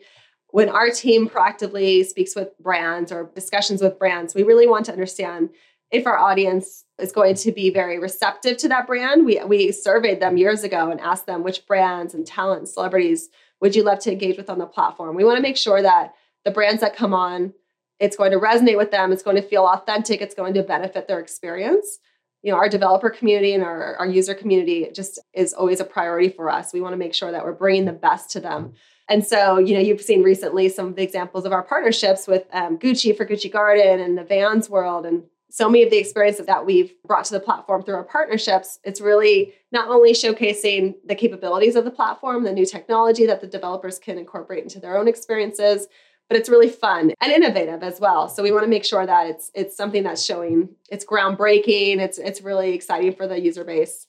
When 0.55 0.69
our 0.69 0.89
team 0.89 1.29
proactively 1.29 2.07
speaks 2.07 2.37
with 2.37 2.57
brands 2.61 3.11
or 3.11 3.29
discussions 3.35 3.83
with 3.83 3.99
brands, 3.99 4.37
we 4.37 4.45
really 4.45 4.69
want 4.69 4.87
to 4.87 4.93
understand 4.93 5.51
if 5.91 6.07
our 6.07 6.17
audience 6.17 6.85
is 7.01 7.11
going 7.11 7.35
to 7.35 7.51
be 7.51 7.71
very 7.71 7.99
receptive 7.99 8.57
to 8.59 8.69
that 8.69 8.87
brand. 8.87 9.27
We, 9.27 9.43
we 9.45 9.73
surveyed 9.73 10.21
them 10.21 10.37
years 10.37 10.63
ago 10.63 10.93
and 10.93 11.01
asked 11.01 11.27
them 11.27 11.43
which 11.43 11.67
brands 11.67 12.15
and 12.15 12.25
talent, 12.25 12.69
celebrities 12.69 13.31
would 13.61 13.75
you 13.75 13.83
love 13.83 13.99
to 14.03 14.13
engage 14.13 14.37
with 14.37 14.49
on 14.49 14.61
the 14.61 14.67
platform. 14.67 15.17
We 15.17 15.25
want 15.25 15.39
to 15.39 15.43
make 15.43 15.57
sure 15.57 15.83
that 15.83 16.15
the 16.45 16.53
brands 16.53 16.83
that 16.83 16.95
come 16.95 17.13
on, 17.13 17.53
it's 17.99 18.17
going 18.17 18.31
to 18.31 18.39
resonate 18.39 18.79
with 18.79 18.93
them, 18.93 19.11
it's 19.11 19.25
going 19.25 19.35
to 19.35 19.43
feel 19.43 19.67
authentic, 19.67 20.21
it's 20.21 20.37
going 20.37 20.55
to 20.55 20.63
benefit 20.63 21.09
their 21.09 21.19
experience 21.19 21.99
you 22.45 22.53
know 22.53 22.59
our 22.59 22.69
developer 22.69 23.09
community 23.09 23.55
and 23.55 23.65
our, 23.65 23.97
our 23.97 24.07
user 24.07 24.35
community 24.35 24.87
just 24.93 25.19
is 25.33 25.55
always 25.55 25.81
a 25.81 25.85
priority 25.85 26.29
for 26.29 26.51
us 26.51 26.75
we 26.75 26.81
want 26.83 26.93
to 26.93 26.99
make 26.99 27.15
sure 27.15 27.33
that 27.33 27.43
we're 27.43 27.53
bringing 27.53 27.87
the 27.87 27.93
best 27.93 28.31
to 28.31 28.39
them 28.39 28.75
and 29.09 29.25
so 29.27 29.59
you 29.59 29.75
know 29.75 29.81
you've 29.81 30.01
seen 30.01 30.23
recently 30.23 30.69
some 30.69 30.87
of 30.89 30.97
the 30.97 31.03
examples 31.03 31.45
of 31.45 31.53
our 31.53 31.63
partnerships 31.63 32.27
with 32.27 32.45
um, 32.53 32.79
gucci 32.79 33.17
for 33.17 33.27
gucci 33.27 33.51
garden 33.51 34.01
and 34.01 34.17
the 34.17 34.25
vans 34.25 34.69
world 34.69 35.07
and 35.07 35.25
so 35.51 35.69
many 35.69 35.85
of 35.85 35.91
the 35.91 35.99
experiences 35.99 36.47
that 36.47 36.67
we've 36.67 36.95
brought 37.07 37.25
to 37.25 37.33
the 37.33 37.39
platform 37.39 37.83
through 37.83 37.95
our 37.95 38.05
partnerships 38.05 38.79
it's 38.85 39.01
really 39.01 39.53
not 39.73 39.89
only 39.89 40.13
showcasing 40.13 40.95
the 41.07 41.15
capabilities 41.15 41.77
of 41.77 41.85
the 41.85 41.91
platform 41.91 42.45
the 42.45 42.53
new 42.53 42.67
technology 42.67 43.27
that 43.27 43.41
the 43.41 43.47
developers 43.47 43.99
can 43.99 44.19
incorporate 44.19 44.63
into 44.63 44.81
their 44.81 44.97
own 44.99 45.09
experiences 45.09 45.87
but 46.29 46.39
it's 46.39 46.49
really 46.49 46.69
fun 46.69 47.13
and 47.21 47.33
innovative 47.33 47.83
as 47.83 48.01
well. 48.01 48.29
So 48.29 48.43
we 48.43 48.51
want 48.51 48.65
to 48.65 48.71
make 48.71 48.85
sure 48.85 49.05
that 49.05 49.27
it's 49.27 49.51
it's 49.55 49.77
something 49.77 50.03
that's 50.03 50.25
showing 50.25 50.71
it's 50.91 51.05
groundbreaking. 51.05 51.99
It's 51.99 52.19
it's 52.19 52.41
really 52.43 52.73
exciting 52.73 53.15
for 53.15 53.27
the 53.27 53.39
user 53.39 53.65
base. 53.65 54.07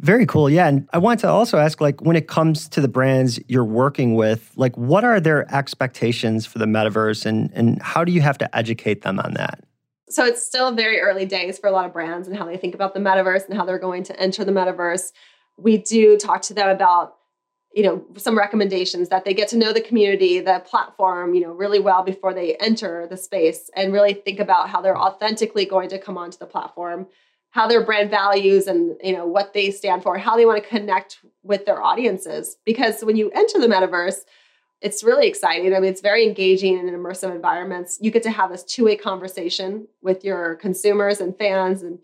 Very 0.00 0.26
cool. 0.26 0.50
Yeah. 0.50 0.68
And 0.68 0.86
I 0.92 0.98
want 0.98 1.20
to 1.20 1.28
also 1.28 1.58
ask 1.58 1.80
like 1.80 2.02
when 2.02 2.16
it 2.16 2.28
comes 2.28 2.68
to 2.68 2.80
the 2.82 2.88
brands 2.88 3.40
you're 3.48 3.64
working 3.64 4.14
with, 4.14 4.52
like 4.56 4.76
what 4.76 5.04
are 5.04 5.20
their 5.20 5.52
expectations 5.54 6.44
for 6.44 6.58
the 6.58 6.66
metaverse 6.66 7.24
and 7.24 7.50
and 7.54 7.80
how 7.80 8.04
do 8.04 8.12
you 8.12 8.20
have 8.20 8.36
to 8.38 8.56
educate 8.56 9.02
them 9.02 9.18
on 9.18 9.34
that? 9.34 9.64
So 10.08 10.24
it's 10.24 10.44
still 10.44 10.70
very 10.72 11.00
early 11.00 11.24
days 11.24 11.58
for 11.58 11.68
a 11.68 11.72
lot 11.72 11.86
of 11.86 11.92
brands 11.92 12.28
and 12.28 12.36
how 12.36 12.44
they 12.44 12.58
think 12.58 12.74
about 12.74 12.92
the 12.92 13.00
metaverse 13.00 13.46
and 13.46 13.56
how 13.56 13.64
they're 13.64 13.78
going 13.78 14.04
to 14.04 14.20
enter 14.20 14.44
the 14.44 14.52
metaverse. 14.52 15.12
We 15.56 15.78
do 15.78 16.18
talk 16.18 16.42
to 16.42 16.54
them 16.54 16.68
about 16.68 17.14
you 17.74 17.82
know 17.82 18.04
some 18.16 18.36
recommendations 18.36 19.08
that 19.08 19.24
they 19.24 19.34
get 19.34 19.48
to 19.48 19.56
know 19.58 19.72
the 19.72 19.82
community 19.82 20.40
the 20.40 20.62
platform 20.66 21.34
you 21.34 21.42
know 21.42 21.52
really 21.52 21.78
well 21.78 22.02
before 22.02 22.32
they 22.32 22.56
enter 22.56 23.06
the 23.06 23.18
space 23.18 23.70
and 23.76 23.92
really 23.92 24.14
think 24.14 24.40
about 24.40 24.70
how 24.70 24.80
they're 24.80 24.96
authentically 24.96 25.66
going 25.66 25.90
to 25.90 25.98
come 25.98 26.16
onto 26.16 26.38
the 26.38 26.46
platform 26.46 27.06
how 27.56 27.66
their 27.66 27.82
brand 27.82 28.10
values 28.10 28.66
and 28.66 28.96
you 29.02 29.14
know 29.14 29.26
what 29.26 29.54
they 29.54 29.70
stand 29.70 30.02
for 30.02 30.18
how 30.18 30.36
they 30.36 30.44
want 30.44 30.62
to 30.62 30.68
connect 30.68 31.20
with 31.42 31.64
their 31.64 31.82
audiences 31.82 32.58
because 32.66 33.00
when 33.00 33.16
you 33.16 33.30
enter 33.34 33.58
the 33.58 33.66
metaverse 33.66 34.20
it's 34.82 35.02
really 35.02 35.26
exciting 35.26 35.74
i 35.74 35.80
mean 35.80 35.90
it's 35.90 36.02
very 36.02 36.22
engaging 36.26 36.78
in 36.78 36.86
immersive 36.94 37.34
environments 37.34 37.96
you 38.02 38.10
get 38.10 38.22
to 38.22 38.30
have 38.30 38.50
this 38.50 38.62
two-way 38.62 38.94
conversation 38.94 39.88
with 40.02 40.22
your 40.22 40.56
consumers 40.56 41.18
and 41.18 41.38
fans 41.38 41.82
and 41.82 41.98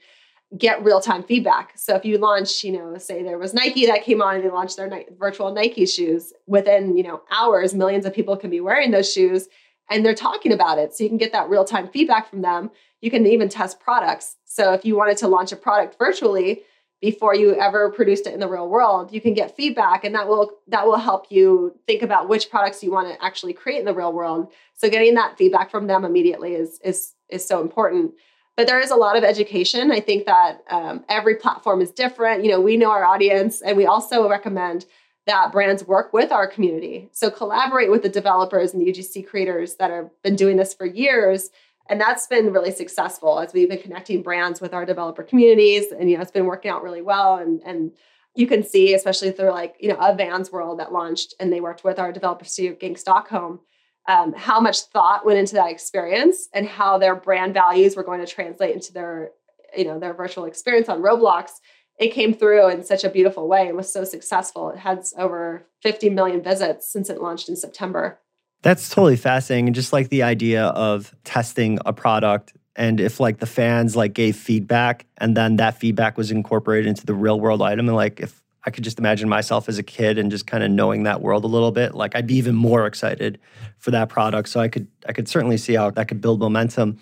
get 0.59 0.85
real 0.85 1.01
time 1.01 1.23
feedback. 1.23 1.73
So 1.77 1.95
if 1.95 2.05
you 2.05 2.19
launch, 2.19 2.63
you 2.63 2.73
know, 2.73 2.99
say 2.99 3.23
there 3.23 3.39
was 3.39 3.55
Nike 3.55 3.87
that 3.87 4.05
came 4.05 4.21
on 4.21 4.35
and 4.35 4.45
they 4.45 4.51
launched 4.51 4.77
their 4.77 5.05
virtual 5.19 5.51
Nike 5.51 5.87
shoes, 5.87 6.35
within, 6.47 6.95
you 6.95 7.03
know, 7.03 7.23
hours, 7.31 7.73
millions 7.73 8.05
of 8.05 8.13
people 8.13 8.37
can 8.37 8.51
be 8.51 8.61
wearing 8.61 8.91
those 8.91 9.11
shoes 9.11 9.49
and 9.91 10.05
they're 10.05 10.15
talking 10.15 10.53
about 10.53 10.79
it. 10.79 10.95
So 10.95 11.05
you 11.05 11.11
can 11.11 11.19
get 11.19 11.33
that 11.33 11.49
real 11.49 11.65
time 11.65 11.89
feedback 11.89 12.29
from 12.29 12.43
them. 12.43 12.71
You 13.01 13.11
can 13.11 13.27
even 13.27 13.49
test 13.49 13.81
products. 13.81 14.37
So 14.53 14.73
if 14.73 14.85
you 14.85 14.97
wanted 14.97 15.17
to 15.19 15.29
launch 15.29 15.53
a 15.53 15.57
product 15.57 15.99
virtually 15.99 16.63
before 17.01 17.35
you 17.35 17.55
ever 17.55 17.91
produced 17.91 18.27
it 18.27 18.35
in 18.35 18.41
the 18.41 18.49
real 18.49 18.69
world, 18.69 19.13
you 19.13 19.21
can 19.21 19.35
get 19.35 19.57
feedback 19.57 20.05
and 20.05 20.15
that 20.15 20.29
will 20.29 20.53
that 20.69 20.87
will 20.87 20.99
help 20.99 21.27
you 21.31 21.75
think 21.87 22.03
about 22.03 22.29
which 22.29 22.51
products 22.51 22.83
you 22.83 22.93
want 22.93 23.09
to 23.09 23.25
actually 23.25 23.55
create 23.55 23.81
in 23.81 23.87
the 23.87 23.95
real 23.95 24.13
world. 24.13 24.53
So 24.75 24.91
getting 24.91 25.15
that 25.15 25.39
feedback 25.39 25.71
from 25.71 25.87
them 25.87 26.05
immediately 26.05 26.55
is 26.55 26.79
is 26.85 27.15
is 27.29 27.47
so 27.47 27.61
important 27.61 28.13
but 28.57 28.67
there 28.67 28.81
is 28.81 28.91
a 28.91 28.97
lot 28.97 29.17
of 29.17 29.25
education. 29.25 29.91
I 29.91 30.01
think 30.01 30.27
that 30.27 30.63
um, 30.69 31.05
every 31.09 31.37
platform 31.37 31.81
is 31.81 31.91
different. 31.91 32.45
You 32.45 32.51
know, 32.51 32.61
we 32.61 32.77
know 32.77 32.91
our 32.91 33.05
audience, 33.05 33.63
and 33.63 33.77
we 33.77 33.87
also 33.87 34.29
recommend 34.29 34.85
that 35.27 35.53
brands 35.53 35.87
work 35.87 36.13
with 36.13 36.33
our 36.33 36.47
community. 36.47 37.09
So 37.13 37.31
collaborate 37.31 37.91
with 37.91 38.03
the 38.03 38.09
developers 38.09 38.75
and 38.75 38.83
the 38.83 38.93
UGC 38.93 39.27
creators 39.27 39.77
that 39.77 39.91
have 39.91 40.11
been 40.23 40.37
doing 40.37 40.57
this 40.57 40.75
for 40.75 40.85
years. 40.85 41.51
And 41.93 42.01
that's 42.01 42.27
been 42.27 42.55
really 42.55 42.71
successful 42.71 43.39
as 43.39 43.53
we've 43.53 43.69
been 43.69 43.83
connecting 43.83 44.23
brands 44.23 44.63
with 44.63 44.73
our 44.73 44.87
developer 44.87 45.23
communities. 45.23 45.93
And 45.93 46.11
you 46.11 46.17
know, 46.17 46.23
it's 46.23 46.31
been 46.31 46.47
working 46.47 46.71
out 46.71 46.83
really 46.83 47.03
well. 47.03 47.37
And 47.37 47.61
and 47.67 47.93
you 48.35 48.47
can 48.47 48.63
see, 48.63 48.95
especially 48.95 49.31
through 49.31 49.51
like, 49.51 49.77
you 49.79 49.91
know, 49.91 49.99
a 50.01 50.17
Vans 50.17 50.51
World 50.51 50.81
that 50.81 50.91
launched 50.91 51.35
and 51.39 51.53
they 51.53 51.61
worked 51.61 51.85
with 51.85 51.99
our 51.99 52.11
developer 52.11 52.47
studio 52.47 52.75
Gang 52.81 52.97
Stockholm, 52.97 53.61
um, 54.09 54.33
how 54.33 54.59
much 54.59 54.81
thought 54.81 55.27
went 55.27 55.39
into 55.39 55.53
that 55.57 55.71
experience 55.71 56.49
and 56.55 56.67
how 56.67 56.97
their 56.97 57.15
brand 57.15 57.53
values 57.53 57.95
were 57.95 58.05
going 58.05 58.25
to 58.25 58.27
translate 58.27 58.75
into 58.75 58.95
their, 58.95 59.33
you 59.77 59.85
know, 59.85 59.99
their 59.99 60.15
virtual 60.15 60.47
experience 60.47 60.89
on 60.89 61.03
Roblox 61.03 61.51
it 61.99 62.15
came 62.15 62.33
through 62.33 62.71
in 62.71 62.83
such 62.83 63.05
a 63.05 63.11
beautiful 63.11 63.47
way 63.47 63.69
and 63.69 63.77
was 63.77 63.93
so 63.93 64.03
successful. 64.03 64.71
It 64.71 64.79
has 64.79 65.13
over 65.19 65.67
50 65.83 66.09
million 66.09 66.43
visits 66.43 66.91
since 66.91 67.11
it 67.11 67.21
launched 67.21 67.51
in 67.51 67.55
September. 67.55 68.19
That's 68.63 68.89
totally 68.89 69.17
fascinating. 69.17 69.67
And 69.69 69.75
just 69.75 69.93
like 69.93 70.09
the 70.09 70.23
idea 70.23 70.67
of 70.67 71.15
testing 71.25 71.79
a 71.85 71.93
product 71.93 72.53
and 72.75 73.01
if 73.01 73.21
like 73.21 73.39
the 73.39 73.47
fans 73.47 73.95
like 73.97 74.15
gave 74.15 74.37
feedback 74.37 75.07
and 75.19 75.37
then 75.37 75.57
that 75.57 75.79
feedback 75.79 76.17
was 76.17 76.31
incorporated 76.31 76.87
into 76.87 77.05
the 77.05 77.15
real 77.15 77.39
world 77.39 77.61
item 77.61 77.89
and 77.89 77.97
like 77.97 78.21
if 78.21 78.41
I 78.65 78.71
could 78.71 78.85
just 78.85 79.01
imagine 79.01 79.29
myself 79.29 79.69
as 79.69 79.79
a 79.79 79.83
kid 79.83 80.19
and 80.19 80.31
just 80.31 80.47
kind 80.47 80.63
of 80.63 80.71
knowing 80.71 81.03
that 81.03 81.21
world 81.21 81.43
a 81.45 81.49
little 81.49 81.73
bit, 81.73 81.97
like 81.97 82.15
I'd 82.15 82.29
be 82.29 82.37
even 82.37 82.55
more 82.55 82.87
excited 82.87 83.41
for 83.79 83.91
that 83.91 84.09
product. 84.09 84.49
So 84.49 84.61
I 84.61 84.69
could 84.69 84.87
I 85.09 85.13
could 85.13 85.29
certainly 85.29 85.57
see 85.57 85.75
how 85.75 85.91
that 85.91 86.07
could 86.07 86.21
build 86.21 86.39
momentum 86.39 86.99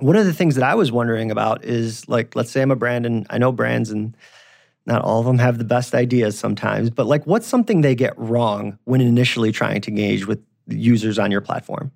one 0.00 0.16
of 0.16 0.26
the 0.26 0.32
things 0.32 0.54
that 0.54 0.64
I 0.64 0.74
was 0.74 0.90
wondering 0.90 1.30
about 1.30 1.64
is 1.64 2.08
like, 2.08 2.34
let's 2.34 2.50
say 2.50 2.62
I'm 2.62 2.70
a 2.70 2.76
brand 2.76 3.06
and 3.06 3.26
I 3.30 3.38
know 3.38 3.52
brands 3.52 3.90
and 3.90 4.16
not 4.86 5.02
all 5.02 5.20
of 5.20 5.26
them 5.26 5.38
have 5.38 5.58
the 5.58 5.64
best 5.64 5.94
ideas 5.94 6.38
sometimes, 6.38 6.90
but 6.90 7.06
like, 7.06 7.26
what's 7.26 7.46
something 7.46 7.82
they 7.82 7.94
get 7.94 8.18
wrong 8.18 8.78
when 8.84 9.00
initially 9.00 9.52
trying 9.52 9.80
to 9.82 9.90
engage 9.90 10.26
with 10.26 10.42
users 10.70 11.18
on 11.18 11.30
your 11.30 11.40
platform? 11.40 11.92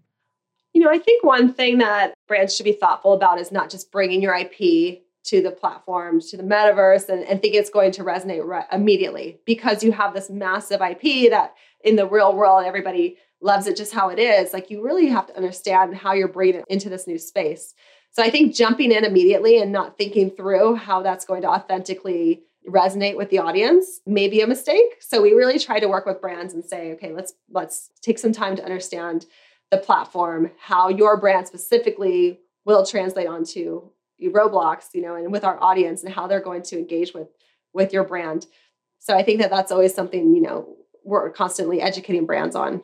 You 0.72 0.82
know, 0.82 0.90
I 0.90 0.98
think 0.98 1.22
one 1.22 1.52
thing 1.52 1.78
that 1.78 2.14
brands 2.26 2.54
should 2.54 2.64
be 2.64 2.72
thoughtful 2.72 3.12
about 3.12 3.38
is 3.38 3.52
not 3.52 3.70
just 3.70 3.92
bringing 3.92 4.20
your 4.20 4.34
IP 4.34 5.02
to 5.24 5.40
the 5.40 5.50
platform, 5.50 6.20
to 6.20 6.36
the 6.36 6.42
metaverse, 6.42 7.08
and, 7.08 7.24
and 7.24 7.40
think 7.40 7.54
it's 7.54 7.70
going 7.70 7.92
to 7.92 8.04
resonate 8.04 8.46
re- 8.46 8.64
immediately 8.70 9.38
because 9.46 9.82
you 9.82 9.92
have 9.92 10.14
this 10.14 10.28
massive 10.28 10.80
IP 10.82 11.30
that 11.30 11.54
in 11.82 11.96
the 11.96 12.06
real 12.06 12.34
world, 12.34 12.64
everybody 12.66 13.16
loves 13.40 13.66
it 13.66 13.76
just 13.76 13.94
how 13.94 14.08
it 14.08 14.18
is. 14.18 14.52
Like, 14.52 14.70
you 14.70 14.82
really 14.82 15.06
have 15.06 15.26
to 15.28 15.36
understand 15.36 15.94
how 15.94 16.12
you're 16.12 16.28
bringing 16.28 16.56
it 16.56 16.64
into 16.68 16.88
this 16.88 17.06
new 17.06 17.18
space. 17.18 17.74
So 18.10 18.22
I 18.22 18.30
think 18.30 18.54
jumping 18.54 18.92
in 18.92 19.04
immediately 19.04 19.60
and 19.60 19.72
not 19.72 19.98
thinking 19.98 20.30
through 20.30 20.76
how 20.76 21.02
that's 21.02 21.24
going 21.24 21.42
to 21.42 21.48
authentically 21.48 22.42
resonate 22.68 23.16
with 23.16 23.30
the 23.30 23.38
audience 23.38 24.00
may 24.06 24.28
be 24.28 24.40
a 24.40 24.46
mistake. 24.46 24.96
So 25.00 25.20
we 25.20 25.32
really 25.32 25.58
try 25.58 25.80
to 25.80 25.88
work 25.88 26.06
with 26.06 26.20
brands 26.20 26.54
and 26.54 26.64
say, 26.64 26.92
okay, 26.92 27.12
let's 27.12 27.34
let's 27.50 27.90
take 28.00 28.18
some 28.18 28.32
time 28.32 28.56
to 28.56 28.64
understand 28.64 29.26
the 29.70 29.76
platform, 29.78 30.50
how 30.58 30.88
your 30.88 31.16
brand 31.16 31.46
specifically 31.46 32.40
will 32.64 32.84
translate 32.86 33.26
onto 33.26 33.90
Roblox, 34.22 34.86
you 34.94 35.02
know, 35.02 35.14
and 35.16 35.30
with 35.30 35.44
our 35.44 35.62
audience 35.62 36.02
and 36.02 36.14
how 36.14 36.26
they're 36.26 36.40
going 36.40 36.62
to 36.62 36.78
engage 36.78 37.12
with 37.12 37.28
with 37.72 37.92
your 37.92 38.04
brand. 38.04 38.46
So 38.98 39.14
I 39.14 39.22
think 39.22 39.40
that 39.40 39.50
that's 39.50 39.72
always 39.72 39.94
something, 39.94 40.34
you 40.34 40.40
know, 40.40 40.76
we're 41.04 41.30
constantly 41.30 41.82
educating 41.82 42.24
brands 42.24 42.56
on. 42.56 42.82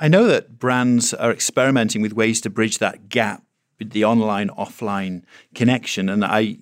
I 0.00 0.08
know 0.08 0.24
that 0.26 0.58
brands 0.58 1.14
are 1.14 1.30
experimenting 1.30 2.02
with 2.02 2.14
ways 2.14 2.40
to 2.40 2.50
bridge 2.50 2.78
that 2.78 3.08
gap 3.08 3.44
with 3.78 3.90
the 3.90 4.04
online 4.04 4.48
offline 4.48 5.22
connection. 5.54 6.08
And 6.08 6.24
I, 6.24 6.58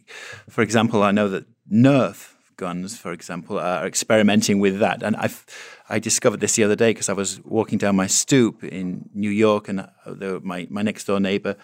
for 0.48 0.62
example, 0.62 1.02
I 1.02 1.12
know 1.12 1.28
that 1.28 1.46
Nerf 1.72 2.34
guns, 2.56 2.96
for 2.98 3.12
example, 3.12 3.58
are 3.58 3.86
experimenting 3.86 4.58
with 4.58 4.78
that. 4.80 5.02
And 5.02 5.16
I've 5.16 5.46
I 5.88 5.98
discovered 5.98 6.40
this 6.40 6.56
the 6.56 6.64
other 6.64 6.76
day 6.76 6.90
because 6.90 7.08
I 7.08 7.14
was 7.14 7.40
walking 7.44 7.78
down 7.78 7.96
my 7.96 8.06
stoop 8.06 8.62
in 8.62 9.08
New 9.14 9.30
York, 9.30 9.68
and 9.68 9.80
uh, 9.80 9.86
the, 10.06 10.40
my 10.42 10.66
my 10.70 10.82
next 10.82 11.04
door 11.04 11.20
neighbor, 11.20 11.56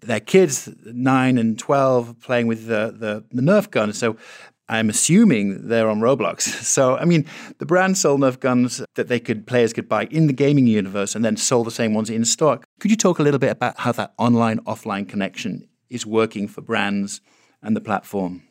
their 0.00 0.20
kids 0.20 0.68
nine 0.84 1.38
and 1.38 1.58
twelve 1.58 2.20
playing 2.20 2.46
with 2.48 2.66
the 2.66 2.94
the, 2.98 3.24
the 3.32 3.42
Nerf 3.42 3.70
gun. 3.70 3.92
So 3.92 4.16
I'm 4.68 4.90
assuming 4.90 5.68
they're 5.68 5.88
on 5.88 6.00
Roblox. 6.00 6.64
So, 6.76 6.96
I 6.96 7.04
mean, 7.04 7.24
the 7.58 7.66
brand 7.66 7.96
sold 7.96 8.20
Nerf 8.20 8.40
guns 8.40 8.82
that 8.96 9.08
they 9.08 9.20
could 9.20 9.46
players 9.46 9.72
could 9.72 9.88
buy 9.88 10.06
in 10.10 10.26
the 10.26 10.32
gaming 10.32 10.66
universe, 10.66 11.14
and 11.14 11.24
then 11.24 11.36
sold 11.36 11.66
the 11.66 11.70
same 11.70 11.94
ones 11.94 12.10
in 12.10 12.24
stock. 12.24 12.66
Could 12.80 12.90
you 12.90 12.96
talk 12.96 13.18
a 13.18 13.22
little 13.22 13.38
bit 13.38 13.50
about 13.50 13.78
how 13.78 13.92
that 13.92 14.12
online 14.18 14.58
offline 14.60 15.08
connection 15.08 15.68
is 15.88 16.04
working 16.04 16.48
for 16.48 16.60
brands 16.60 17.20
and 17.62 17.76
the 17.76 17.80
platform? 17.80 18.45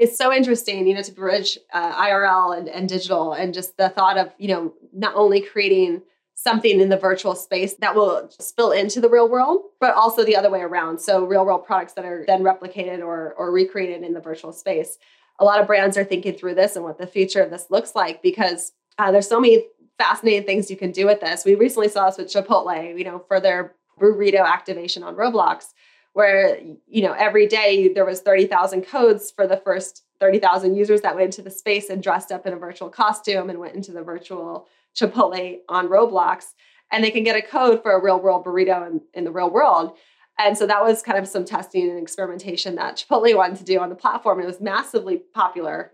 It's 0.00 0.16
so 0.16 0.32
interesting, 0.32 0.86
you 0.86 0.94
know, 0.94 1.02
to 1.02 1.12
bridge 1.12 1.58
uh, 1.74 1.94
IRL 1.94 2.56
and, 2.56 2.68
and 2.68 2.88
digital, 2.88 3.34
and 3.34 3.52
just 3.52 3.76
the 3.76 3.90
thought 3.90 4.16
of 4.16 4.32
you 4.38 4.48
know 4.48 4.72
not 4.92 5.14
only 5.14 5.40
creating 5.42 6.02
something 6.34 6.80
in 6.80 6.88
the 6.88 6.96
virtual 6.96 7.34
space 7.34 7.74
that 7.74 7.94
will 7.94 8.30
spill 8.40 8.72
into 8.72 8.98
the 8.98 9.10
real 9.10 9.28
world, 9.28 9.62
but 9.78 9.94
also 9.94 10.24
the 10.24 10.34
other 10.36 10.48
way 10.48 10.60
around. 10.60 10.98
So 10.98 11.24
real 11.26 11.44
world 11.44 11.66
products 11.66 11.92
that 11.94 12.06
are 12.06 12.24
then 12.26 12.42
replicated 12.42 13.00
or, 13.00 13.34
or 13.34 13.52
recreated 13.52 14.02
in 14.02 14.14
the 14.14 14.20
virtual 14.20 14.52
space. 14.52 14.96
A 15.38 15.44
lot 15.44 15.60
of 15.60 15.66
brands 15.66 15.98
are 15.98 16.04
thinking 16.04 16.32
through 16.32 16.54
this 16.54 16.76
and 16.76 16.84
what 16.84 16.96
the 16.96 17.06
future 17.06 17.42
of 17.42 17.50
this 17.50 17.66
looks 17.68 17.94
like 17.94 18.22
because 18.22 18.72
uh, 18.96 19.12
there's 19.12 19.28
so 19.28 19.38
many 19.38 19.66
fascinating 19.98 20.46
things 20.46 20.70
you 20.70 20.78
can 20.78 20.92
do 20.92 21.04
with 21.04 21.20
this. 21.20 21.44
We 21.44 21.56
recently 21.56 21.90
saw 21.90 22.08
this 22.08 22.16
with 22.16 22.28
Chipotle, 22.28 22.96
you 22.96 23.04
know, 23.04 23.22
for 23.28 23.38
their 23.38 23.74
burrito 24.00 24.42
activation 24.42 25.02
on 25.02 25.16
Roblox, 25.16 25.74
where 26.12 26.58
you 26.86 27.02
know 27.02 27.12
every 27.12 27.46
day 27.46 27.92
there 27.92 28.04
was 28.04 28.20
30,000 28.20 28.82
codes 28.82 29.30
for 29.30 29.46
the 29.46 29.56
first 29.56 30.04
30,000 30.20 30.74
users 30.74 31.00
that 31.00 31.14
went 31.14 31.26
into 31.26 31.42
the 31.42 31.50
space 31.50 31.88
and 31.88 32.02
dressed 32.02 32.30
up 32.30 32.46
in 32.46 32.52
a 32.52 32.56
virtual 32.56 32.90
costume 32.90 33.48
and 33.48 33.58
went 33.58 33.74
into 33.74 33.92
the 33.92 34.02
virtual 34.02 34.68
Chipotle 34.94 35.60
on 35.68 35.88
Roblox, 35.88 36.52
and 36.92 37.02
they 37.02 37.10
can 37.10 37.24
get 37.24 37.36
a 37.36 37.42
code 37.42 37.82
for 37.82 37.92
a 37.92 38.02
real 38.02 38.20
world 38.20 38.44
burrito 38.44 38.86
in, 38.86 39.00
in 39.14 39.24
the 39.24 39.30
real 39.30 39.50
world. 39.50 39.96
And 40.38 40.56
so 40.56 40.66
that 40.66 40.82
was 40.82 41.02
kind 41.02 41.18
of 41.18 41.28
some 41.28 41.44
testing 41.44 41.88
and 41.88 41.98
experimentation 41.98 42.74
that 42.76 42.96
Chipotle 42.96 43.36
wanted 43.36 43.58
to 43.58 43.64
do 43.64 43.78
on 43.78 43.88
the 43.88 43.94
platform. 43.94 44.40
It 44.40 44.46
was 44.46 44.60
massively 44.60 45.22
popular. 45.34 45.92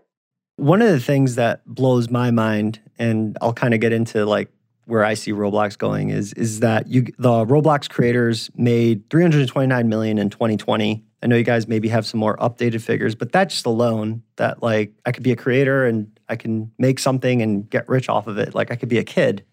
One 0.55 0.81
of 0.81 0.89
the 0.89 0.99
things 0.99 1.35
that 1.35 1.65
blows 1.65 2.09
my 2.09 2.31
mind, 2.31 2.79
and 2.97 3.37
I'll 3.41 3.53
kind 3.53 3.73
of 3.73 3.79
get 3.79 3.93
into 3.93 4.25
like 4.25 4.49
where 4.87 5.03
I 5.03 5.13
see 5.15 5.31
Roblox 5.33 5.77
going 5.77 6.09
is 6.09 6.33
is 6.33 6.61
that 6.61 6.87
you 6.87 7.03
the 7.17 7.45
Roblox 7.45 7.89
creators 7.89 8.49
made 8.55 9.09
329 9.09 9.89
million 9.89 10.17
in 10.17 10.29
2020. 10.29 11.03
I 11.21 11.27
know 11.27 11.35
you 11.35 11.43
guys 11.43 11.67
maybe 11.67 11.89
have 11.89 12.05
some 12.05 12.19
more 12.19 12.37
updated 12.37 12.81
figures, 12.81 13.13
but 13.13 13.33
that 13.33 13.49
just 13.49 13.65
alone 13.65 14.23
that 14.37 14.63
like 14.63 14.93
I 15.05 15.11
could 15.11 15.23
be 15.23 15.31
a 15.31 15.35
creator 15.35 15.85
and 15.85 16.17
I 16.29 16.37
can 16.37 16.71
make 16.77 16.99
something 16.99 17.41
and 17.41 17.69
get 17.69 17.87
rich 17.89 18.07
off 18.07 18.27
of 18.27 18.37
it. 18.37 18.55
Like 18.55 18.71
I 18.71 18.75
could 18.75 18.89
be 18.89 18.97
a 18.97 19.03
kid. 19.03 19.43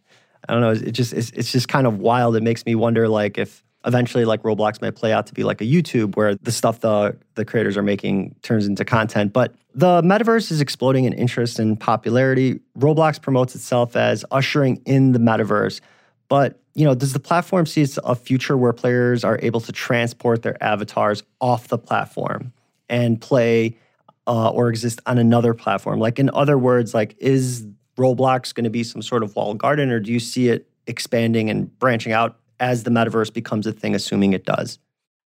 I 0.48 0.52
don't 0.52 0.62
know. 0.62 0.70
It 0.70 0.92
just 0.92 1.12
it's, 1.12 1.30
it's 1.30 1.50
just 1.50 1.68
kind 1.68 1.86
of 1.86 1.98
wild. 1.98 2.36
It 2.36 2.42
makes 2.42 2.64
me 2.64 2.76
wonder 2.76 3.08
like 3.08 3.36
if 3.36 3.63
eventually 3.84 4.24
like 4.24 4.42
Roblox 4.42 4.80
might 4.80 4.94
play 4.94 5.12
out 5.12 5.26
to 5.26 5.34
be 5.34 5.44
like 5.44 5.60
a 5.60 5.64
YouTube 5.64 6.16
where 6.16 6.34
the 6.34 6.52
stuff 6.52 6.80
the 6.80 7.16
the 7.34 7.44
creators 7.44 7.76
are 7.76 7.82
making 7.82 8.34
turns 8.42 8.66
into 8.66 8.84
content. 8.84 9.32
But 9.32 9.54
the 9.74 10.02
metaverse 10.02 10.50
is 10.50 10.60
exploding 10.60 11.04
in 11.04 11.12
interest 11.12 11.58
and 11.58 11.78
popularity. 11.78 12.60
Roblox 12.78 13.20
promotes 13.20 13.54
itself 13.54 13.96
as 13.96 14.24
ushering 14.30 14.80
in 14.86 15.12
the 15.12 15.18
metaverse. 15.18 15.80
But 16.28 16.60
you 16.74 16.84
know, 16.84 16.94
does 16.94 17.12
the 17.12 17.20
platform 17.20 17.66
see 17.66 17.86
a 18.02 18.14
future 18.14 18.56
where 18.56 18.72
players 18.72 19.22
are 19.22 19.38
able 19.42 19.60
to 19.60 19.72
transport 19.72 20.42
their 20.42 20.62
avatars 20.62 21.22
off 21.40 21.68
the 21.68 21.78
platform 21.78 22.52
and 22.88 23.20
play 23.20 23.76
uh, 24.26 24.50
or 24.50 24.70
exist 24.70 25.00
on 25.06 25.18
another 25.18 25.54
platform? 25.54 26.00
Like, 26.00 26.18
in 26.18 26.30
other 26.30 26.58
words, 26.58 26.92
like 26.92 27.14
is 27.18 27.66
Roblox 27.96 28.52
going 28.52 28.64
to 28.64 28.70
be 28.70 28.82
some 28.82 29.02
sort 29.02 29.22
of 29.22 29.36
walled 29.36 29.58
garden, 29.58 29.90
or 29.90 30.00
do 30.00 30.12
you 30.12 30.18
see 30.18 30.48
it 30.48 30.68
expanding 30.86 31.48
and 31.48 31.76
branching 31.78 32.12
out 32.12 32.38
as 32.60 32.84
the 32.84 32.90
metaverse 32.90 33.32
becomes 33.32 33.66
a 33.66 33.72
thing, 33.72 33.94
assuming 33.94 34.32
it 34.32 34.44
does? 34.44 34.78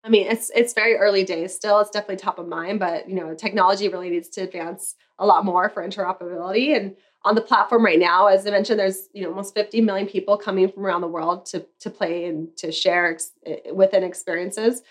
I 0.04 0.10
mean, 0.10 0.28
it's 0.28 0.50
it's 0.56 0.74
very 0.74 0.96
early 0.96 1.24
days 1.24 1.54
still. 1.54 1.80
It's 1.80 1.90
definitely 1.90 2.18
top 2.18 2.40
of 2.40 2.48
mind, 2.48 2.80
but 2.80 3.10
you 3.10 3.16
know, 3.16 3.34
technology 3.34 3.90
really 3.90 4.10
needs 4.10 4.30
to 4.30 4.42
advance 4.42 4.96
a 5.20 5.26
lot 5.26 5.44
more 5.44 5.70
for 5.70 5.86
interoperability. 5.86 6.76
And 6.76 6.96
on 7.24 7.36
the 7.36 7.42
platform 7.42 7.84
right 7.84 8.00
now, 8.00 8.28
as 8.28 8.48
I 8.48 8.52
mentioned, 8.52 8.80
there's 8.80 9.10
you 9.14 9.24
know 9.24 9.30
almost 9.30 9.54
50 9.54 9.82
million 9.82 10.08
people 10.08 10.38
coming 10.38 10.72
from 10.72 10.86
around 10.86 11.02
the 11.02 11.08
world 11.08 11.46
to 11.48 11.66
to 11.82 11.90
play 11.90 12.26
and 12.26 12.56
to 12.58 12.72
share 12.72 13.12
ex- 13.12 13.32
within 13.74 14.04
experiences 14.04 14.82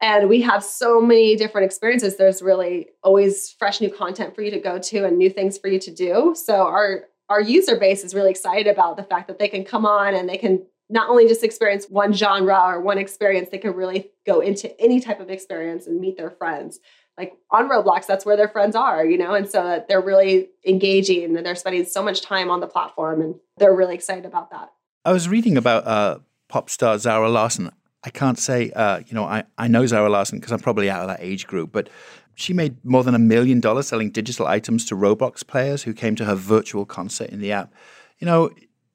and 0.00 0.28
we 0.28 0.42
have 0.42 0.62
so 0.62 1.00
many 1.00 1.36
different 1.36 1.64
experiences 1.64 2.16
there's 2.16 2.42
really 2.42 2.88
always 3.02 3.54
fresh 3.58 3.80
new 3.80 3.90
content 3.90 4.34
for 4.34 4.42
you 4.42 4.50
to 4.50 4.60
go 4.60 4.78
to 4.78 5.04
and 5.04 5.16
new 5.16 5.30
things 5.30 5.56
for 5.58 5.68
you 5.68 5.78
to 5.78 5.90
do 5.90 6.34
so 6.36 6.66
our 6.66 7.04
our 7.28 7.40
user 7.40 7.76
base 7.76 8.04
is 8.04 8.14
really 8.14 8.30
excited 8.30 8.66
about 8.66 8.96
the 8.96 9.02
fact 9.02 9.28
that 9.28 9.38
they 9.38 9.48
can 9.48 9.64
come 9.64 9.86
on 9.86 10.14
and 10.14 10.28
they 10.28 10.36
can 10.36 10.64
not 10.94 11.10
only 11.10 11.28
just 11.28 11.44
experience 11.44 11.86
one 11.90 12.12
genre 12.14 12.58
or 12.66 12.80
one 12.80 12.96
experience 12.96 13.50
they 13.50 13.58
can 13.58 13.74
really 13.74 14.10
go 14.24 14.40
into 14.40 14.80
any 14.80 15.00
type 15.00 15.20
of 15.20 15.28
experience 15.28 15.86
and 15.86 16.00
meet 16.00 16.16
their 16.16 16.30
friends. 16.30 16.80
Like 17.18 17.34
on 17.50 17.68
roblox 17.68 18.06
that's 18.06 18.24
where 18.24 18.36
their 18.36 18.48
friends 18.48 18.74
are 18.74 19.04
you 19.04 19.18
know 19.18 19.34
and 19.34 19.48
so 19.48 19.84
they're 19.88 20.00
really 20.00 20.48
engaging 20.66 21.36
and 21.36 21.44
they're 21.44 21.54
spending 21.54 21.84
so 21.84 22.02
much 22.02 22.22
time 22.22 22.50
on 22.50 22.60
the 22.60 22.66
platform 22.66 23.20
and 23.20 23.34
they're 23.58 23.74
really 23.74 23.94
excited 23.94 24.24
about 24.24 24.50
that. 24.50 24.72
I 25.04 25.12
was 25.12 25.28
reading 25.28 25.58
about 25.58 25.86
uh, 25.86 26.18
pop 26.48 26.70
star 26.70 26.98
zara 26.98 27.28
larsson. 27.28 27.70
I 28.04 28.10
can't 28.10 28.38
say, 28.38 28.70
uh, 28.72 29.00
you 29.06 29.14
know, 29.14 29.24
I, 29.24 29.44
I 29.56 29.66
know 29.66 29.86
Zara 29.86 30.10
Larsson 30.10 30.38
because 30.38 30.52
I'm 30.52 30.60
probably 30.60 30.90
out 30.90 31.00
of 31.00 31.08
that 31.08 31.20
age 31.22 31.46
group, 31.46 31.72
but 31.72 31.88
she 32.34 32.52
made 32.52 32.84
more 32.84 33.02
than 33.02 33.14
a 33.14 33.18
million 33.18 33.60
dollars 33.60 33.88
selling 33.88 34.10
digital 34.10 34.46
items 34.46 34.84
to 34.86 34.94
Roblox 34.94 35.46
players 35.46 35.84
who 35.84 35.94
came 35.94 36.14
to 36.16 36.26
her 36.26 36.34
virtual 36.34 36.84
concert 36.84 37.30
in 37.30 37.40
the 37.40 37.50
app. 37.50 37.72
You 38.18 38.26
know, 38.26 38.50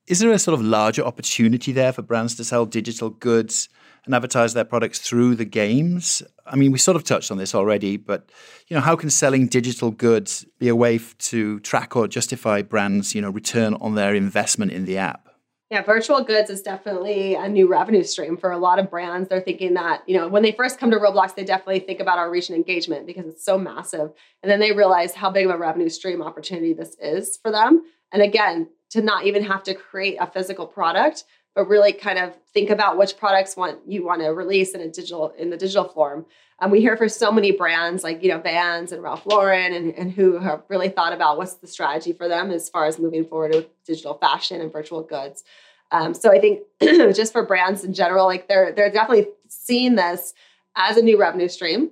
is 0.10 0.20
there 0.20 0.32
a 0.32 0.40
sort 0.40 0.60
of 0.60 0.66
larger 0.66 1.04
opportunity 1.04 1.72
there 1.72 1.94
for 1.94 2.02
brands 2.02 2.36
to 2.36 2.44
sell 2.44 2.66
digital 2.66 3.12
goods 3.12 3.70
and 4.06 4.16
advertise 4.16 4.56
their 4.56 4.66
products 4.66 4.98
through 4.98 5.36
the 5.36 5.46
games? 5.46 6.24
I 6.48 6.56
mean, 6.56 6.72
we 6.72 6.80
sort 6.80 6.98
of 6.98 7.04
touched 7.04 7.30
on 7.30 7.38
this 7.38 7.54
already, 7.54 7.96
but 7.96 8.32
you 8.68 8.76
know, 8.76 8.82
how 8.82 8.96
can 8.96 9.12
selling 9.12 9.48
digital 9.48 9.92
goods 9.92 10.46
be 10.58 10.68
a 10.68 10.76
way 10.76 11.00
to 11.20 11.60
track 11.60 11.96
or 11.96 12.08
justify 12.08 12.64
brands, 12.64 13.14
you 13.14 13.22
know, 13.22 13.30
return 13.30 13.76
on 13.76 13.94
their 13.94 14.16
investment 14.16 14.72
in 14.72 14.86
the 14.86 14.98
app? 14.98 15.28
Yeah, 15.70 15.84
virtual 15.84 16.24
goods 16.24 16.50
is 16.50 16.64
definitely 16.64 17.36
a 17.36 17.48
new 17.48 17.68
revenue 17.68 18.02
stream 18.02 18.38
for 18.38 18.52
a 18.52 18.58
lot 18.58 18.80
of 18.80 18.90
brands. 18.90 19.30
They're 19.30 19.40
thinking 19.40 19.76
that, 19.76 20.02
you 20.08 20.18
know, 20.18 20.28
when 20.28 20.42
they 20.42 20.52
first 20.52 20.80
come 20.80 20.90
to 20.90 20.98
Roblox, 20.98 21.36
they 21.36 21.44
definitely 21.44 21.82
think 21.82 22.00
about 22.00 22.18
our 22.18 22.32
reach 22.32 22.50
and 22.50 22.56
engagement 22.56 23.06
because 23.06 23.28
it's 23.28 23.46
so 23.46 23.60
massive. 23.60 24.12
And 24.42 24.50
then 24.50 24.60
they 24.60 24.72
realize 24.72 25.14
how 25.14 25.30
big 25.30 25.46
of 25.46 25.52
a 25.52 25.58
revenue 25.60 25.90
stream 25.90 26.24
opportunity 26.24 26.74
this 26.74 26.96
is 27.00 27.38
for 27.38 27.52
them. 27.52 27.84
And 28.12 28.24
again, 28.24 28.70
to 28.92 29.02
not 29.02 29.26
even 29.26 29.44
have 29.44 29.64
to 29.64 29.74
create 29.74 30.18
a 30.20 30.28
physical 30.28 30.66
product, 30.66 31.24
but 31.56 31.68
really 31.68 31.94
kind 31.94 32.20
of 32.20 32.36
think 32.54 32.70
about 32.70 32.98
which 32.98 33.18
products 33.18 33.56
want 33.56 33.80
you 33.88 34.06
want 34.06 34.22
to 34.22 34.30
release 34.30 34.72
in 34.72 34.82
a 34.82 34.88
digital 34.88 35.34
in 35.38 35.50
the 35.50 35.58
digital 35.58 35.86
form. 35.86 36.26
Um, 36.62 36.72
we 36.72 36.82
hear 36.82 36.98
for 36.98 37.08
so 37.08 37.32
many 37.32 37.52
brands 37.52 38.04
like 38.04 38.22
you 38.24 38.30
know 38.30 38.40
Vans 38.40 38.92
and 38.92 39.02
Ralph 39.02 39.26
Lauren 39.26 39.74
and, 39.74 39.94
and 39.96 40.12
who 40.12 40.40
have 40.40 40.64
really 40.70 40.90
thought 40.90 41.14
about 41.14 41.38
what's 41.38 41.56
the 41.56 41.68
strategy 41.68 42.14
for 42.14 42.28
them 42.28 42.52
as 42.52 42.70
far 42.70 42.86
as 42.86 43.00
moving 43.00 43.26
forward 43.26 43.56
with 43.56 43.84
digital 43.86 44.16
fashion 44.16 44.62
and 44.62 44.72
virtual 44.72 45.04
goods. 45.04 45.44
Um, 45.92 46.14
so 46.14 46.32
I 46.32 46.40
think 46.40 46.62
just 46.82 47.34
for 47.34 47.46
brands 47.46 47.84
in 47.84 47.94
general, 47.94 48.26
like 48.26 48.48
they're 48.48 48.72
they're 48.72 48.92
definitely 48.92 49.28
seeing 49.48 49.96
this 49.96 50.34
as 50.76 50.98
a 50.98 51.02
new 51.02 51.20
revenue 51.20 51.48
stream. 51.48 51.92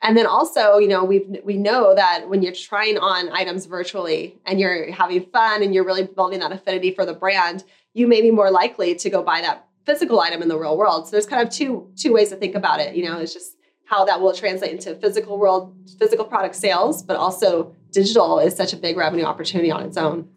And 0.00 0.16
then 0.16 0.26
also, 0.26 0.78
you 0.78 0.88
know, 0.88 1.04
we 1.04 1.26
we 1.42 1.56
know 1.56 1.94
that 1.94 2.28
when 2.28 2.42
you're 2.42 2.52
trying 2.52 2.98
on 2.98 3.30
items 3.30 3.66
virtually 3.66 4.38
and 4.46 4.60
you're 4.60 4.92
having 4.92 5.24
fun 5.26 5.62
and 5.62 5.74
you're 5.74 5.84
really 5.84 6.04
building 6.04 6.38
that 6.40 6.52
affinity 6.52 6.92
for 6.92 7.04
the 7.04 7.14
brand, 7.14 7.64
you 7.94 8.06
may 8.06 8.22
be 8.22 8.30
more 8.30 8.50
likely 8.50 8.94
to 8.94 9.10
go 9.10 9.22
buy 9.22 9.40
that 9.40 9.66
physical 9.86 10.20
item 10.20 10.40
in 10.42 10.48
the 10.48 10.58
real 10.58 10.76
world. 10.76 11.06
So 11.06 11.12
there's 11.12 11.26
kind 11.26 11.46
of 11.46 11.52
two 11.52 11.90
two 11.96 12.12
ways 12.12 12.28
to 12.30 12.36
think 12.36 12.54
about 12.54 12.78
it. 12.80 12.94
You 12.94 13.06
know, 13.06 13.18
it's 13.18 13.34
just 13.34 13.56
how 13.86 14.04
that 14.04 14.20
will 14.20 14.34
translate 14.34 14.70
into 14.70 14.94
physical 14.96 15.38
world, 15.38 15.74
physical 15.98 16.24
product 16.24 16.54
sales, 16.54 17.02
but 17.02 17.16
also 17.16 17.74
digital 17.90 18.38
is 18.38 18.54
such 18.54 18.72
a 18.72 18.76
big 18.76 18.96
revenue 18.96 19.24
opportunity 19.24 19.70
on 19.70 19.82
its 19.82 19.96
own. 19.96 20.28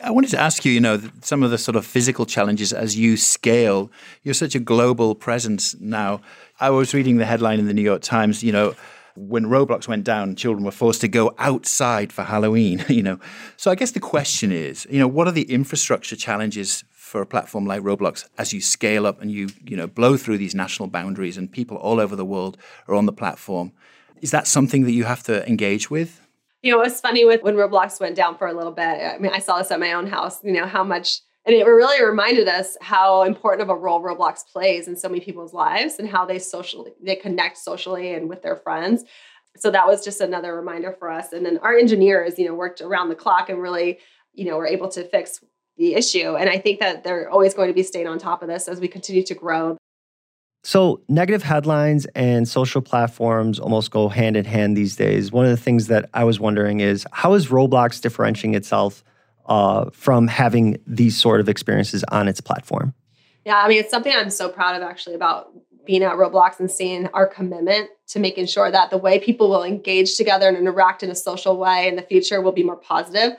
I 0.00 0.12
wanted 0.12 0.30
to 0.30 0.38
ask 0.38 0.64
you, 0.64 0.70
you 0.70 0.80
know, 0.80 1.00
some 1.22 1.42
of 1.42 1.50
the 1.50 1.58
sort 1.58 1.74
of 1.74 1.84
physical 1.84 2.24
challenges 2.24 2.72
as 2.72 2.96
you 2.96 3.16
scale. 3.16 3.90
You're 4.22 4.34
such 4.34 4.54
a 4.54 4.60
global 4.60 5.16
presence 5.16 5.74
now. 5.80 6.20
I 6.60 6.70
was 6.70 6.94
reading 6.94 7.16
the 7.16 7.24
headline 7.24 7.58
in 7.58 7.66
the 7.66 7.74
New 7.74 7.82
York 7.82 8.02
Times, 8.02 8.44
you 8.44 8.52
know, 8.52 8.76
when 9.16 9.46
Roblox 9.46 9.88
went 9.88 10.04
down, 10.04 10.36
children 10.36 10.64
were 10.64 10.70
forced 10.70 11.00
to 11.00 11.08
go 11.08 11.34
outside 11.38 12.12
for 12.12 12.22
Halloween, 12.22 12.84
you 12.88 13.02
know. 13.02 13.18
So 13.56 13.70
I 13.70 13.74
guess 13.74 13.90
the 13.90 14.00
question 14.00 14.52
is, 14.52 14.86
you 14.88 15.00
know, 15.00 15.08
what 15.08 15.26
are 15.26 15.32
the 15.32 15.50
infrastructure 15.50 16.14
challenges 16.14 16.84
for 16.92 17.20
a 17.20 17.26
platform 17.26 17.66
like 17.66 17.82
Roblox 17.82 18.28
as 18.36 18.52
you 18.52 18.60
scale 18.60 19.06
up 19.06 19.20
and 19.20 19.32
you 19.32 19.48
you 19.64 19.76
know 19.76 19.86
blow 19.86 20.16
through 20.16 20.38
these 20.38 20.54
national 20.54 20.88
boundaries 20.88 21.38
and 21.38 21.50
people 21.50 21.78
all 21.78 21.98
over 21.98 22.14
the 22.14 22.24
world 22.24 22.56
are 22.86 22.94
on 22.94 23.06
the 23.06 23.12
platform. 23.12 23.72
Is 24.20 24.30
that 24.30 24.46
something 24.46 24.84
that 24.84 24.92
you 24.92 25.04
have 25.04 25.22
to 25.24 25.46
engage 25.48 25.90
with? 25.90 26.27
You 26.62 26.72
know, 26.72 26.82
it's 26.82 27.00
funny 27.00 27.24
with 27.24 27.42
when 27.42 27.54
Roblox 27.54 28.00
went 28.00 28.16
down 28.16 28.36
for 28.36 28.48
a 28.48 28.52
little 28.52 28.72
bit. 28.72 28.82
I 28.84 29.18
mean, 29.18 29.32
I 29.32 29.38
saw 29.38 29.58
this 29.58 29.70
at 29.70 29.78
my 29.78 29.92
own 29.92 30.06
house. 30.08 30.42
You 30.42 30.52
know 30.52 30.66
how 30.66 30.82
much, 30.82 31.20
and 31.46 31.54
it 31.54 31.64
really 31.64 32.04
reminded 32.04 32.48
us 32.48 32.76
how 32.80 33.22
important 33.22 33.62
of 33.62 33.68
a 33.68 33.78
role 33.78 34.02
Roblox 34.02 34.40
plays 34.52 34.88
in 34.88 34.96
so 34.96 35.08
many 35.08 35.20
people's 35.20 35.54
lives 35.54 35.98
and 35.98 36.08
how 36.08 36.24
they 36.24 36.38
socially 36.38 36.92
they 37.00 37.14
connect 37.14 37.58
socially 37.58 38.12
and 38.14 38.28
with 38.28 38.42
their 38.42 38.56
friends. 38.56 39.04
So 39.56 39.70
that 39.70 39.86
was 39.86 40.04
just 40.04 40.20
another 40.20 40.54
reminder 40.54 40.94
for 40.98 41.10
us. 41.10 41.32
And 41.32 41.44
then 41.46 41.58
our 41.58 41.76
engineers, 41.76 42.38
you 42.38 42.46
know, 42.46 42.54
worked 42.54 42.80
around 42.80 43.08
the 43.08 43.14
clock 43.14 43.48
and 43.48 43.60
really, 43.60 43.98
you 44.32 44.44
know, 44.44 44.56
were 44.56 44.66
able 44.66 44.88
to 44.88 45.04
fix 45.04 45.40
the 45.76 45.94
issue. 45.94 46.36
And 46.36 46.50
I 46.50 46.58
think 46.58 46.80
that 46.80 47.04
they're 47.04 47.30
always 47.30 47.54
going 47.54 47.68
to 47.68 47.74
be 47.74 47.82
staying 47.82 48.08
on 48.08 48.18
top 48.18 48.42
of 48.42 48.48
this 48.48 48.68
as 48.68 48.80
we 48.80 48.88
continue 48.88 49.22
to 49.24 49.34
grow. 49.34 49.76
So, 50.64 51.00
negative 51.08 51.42
headlines 51.42 52.06
and 52.14 52.46
social 52.48 52.82
platforms 52.82 53.58
almost 53.58 53.90
go 53.90 54.08
hand 54.08 54.36
in 54.36 54.44
hand 54.44 54.76
these 54.76 54.96
days. 54.96 55.30
One 55.30 55.44
of 55.44 55.50
the 55.50 55.56
things 55.56 55.86
that 55.86 56.10
I 56.14 56.24
was 56.24 56.40
wondering 56.40 56.80
is 56.80 57.06
how 57.12 57.34
is 57.34 57.46
Roblox 57.48 58.00
differentiating 58.00 58.54
itself 58.54 59.04
uh, 59.46 59.88
from 59.92 60.26
having 60.26 60.78
these 60.86 61.16
sort 61.16 61.40
of 61.40 61.48
experiences 61.48 62.04
on 62.10 62.28
its 62.28 62.40
platform? 62.40 62.92
Yeah, 63.46 63.58
I 63.58 63.68
mean, 63.68 63.78
it's 63.78 63.90
something 63.90 64.12
I'm 64.14 64.30
so 64.30 64.48
proud 64.48 64.76
of 64.76 64.82
actually 64.82 65.14
about 65.14 65.48
being 65.86 66.02
at 66.02 66.16
Roblox 66.16 66.60
and 66.60 66.70
seeing 66.70 67.06
our 67.08 67.26
commitment 67.26 67.88
to 68.08 68.18
making 68.18 68.46
sure 68.46 68.70
that 68.70 68.90
the 68.90 68.98
way 68.98 69.18
people 69.18 69.48
will 69.48 69.64
engage 69.64 70.16
together 70.16 70.48
and 70.48 70.56
interact 70.56 71.02
in 71.02 71.10
a 71.10 71.14
social 71.14 71.56
way 71.56 71.88
in 71.88 71.96
the 71.96 72.02
future 72.02 72.42
will 72.42 72.52
be 72.52 72.62
more 72.62 72.76
positive 72.76 73.38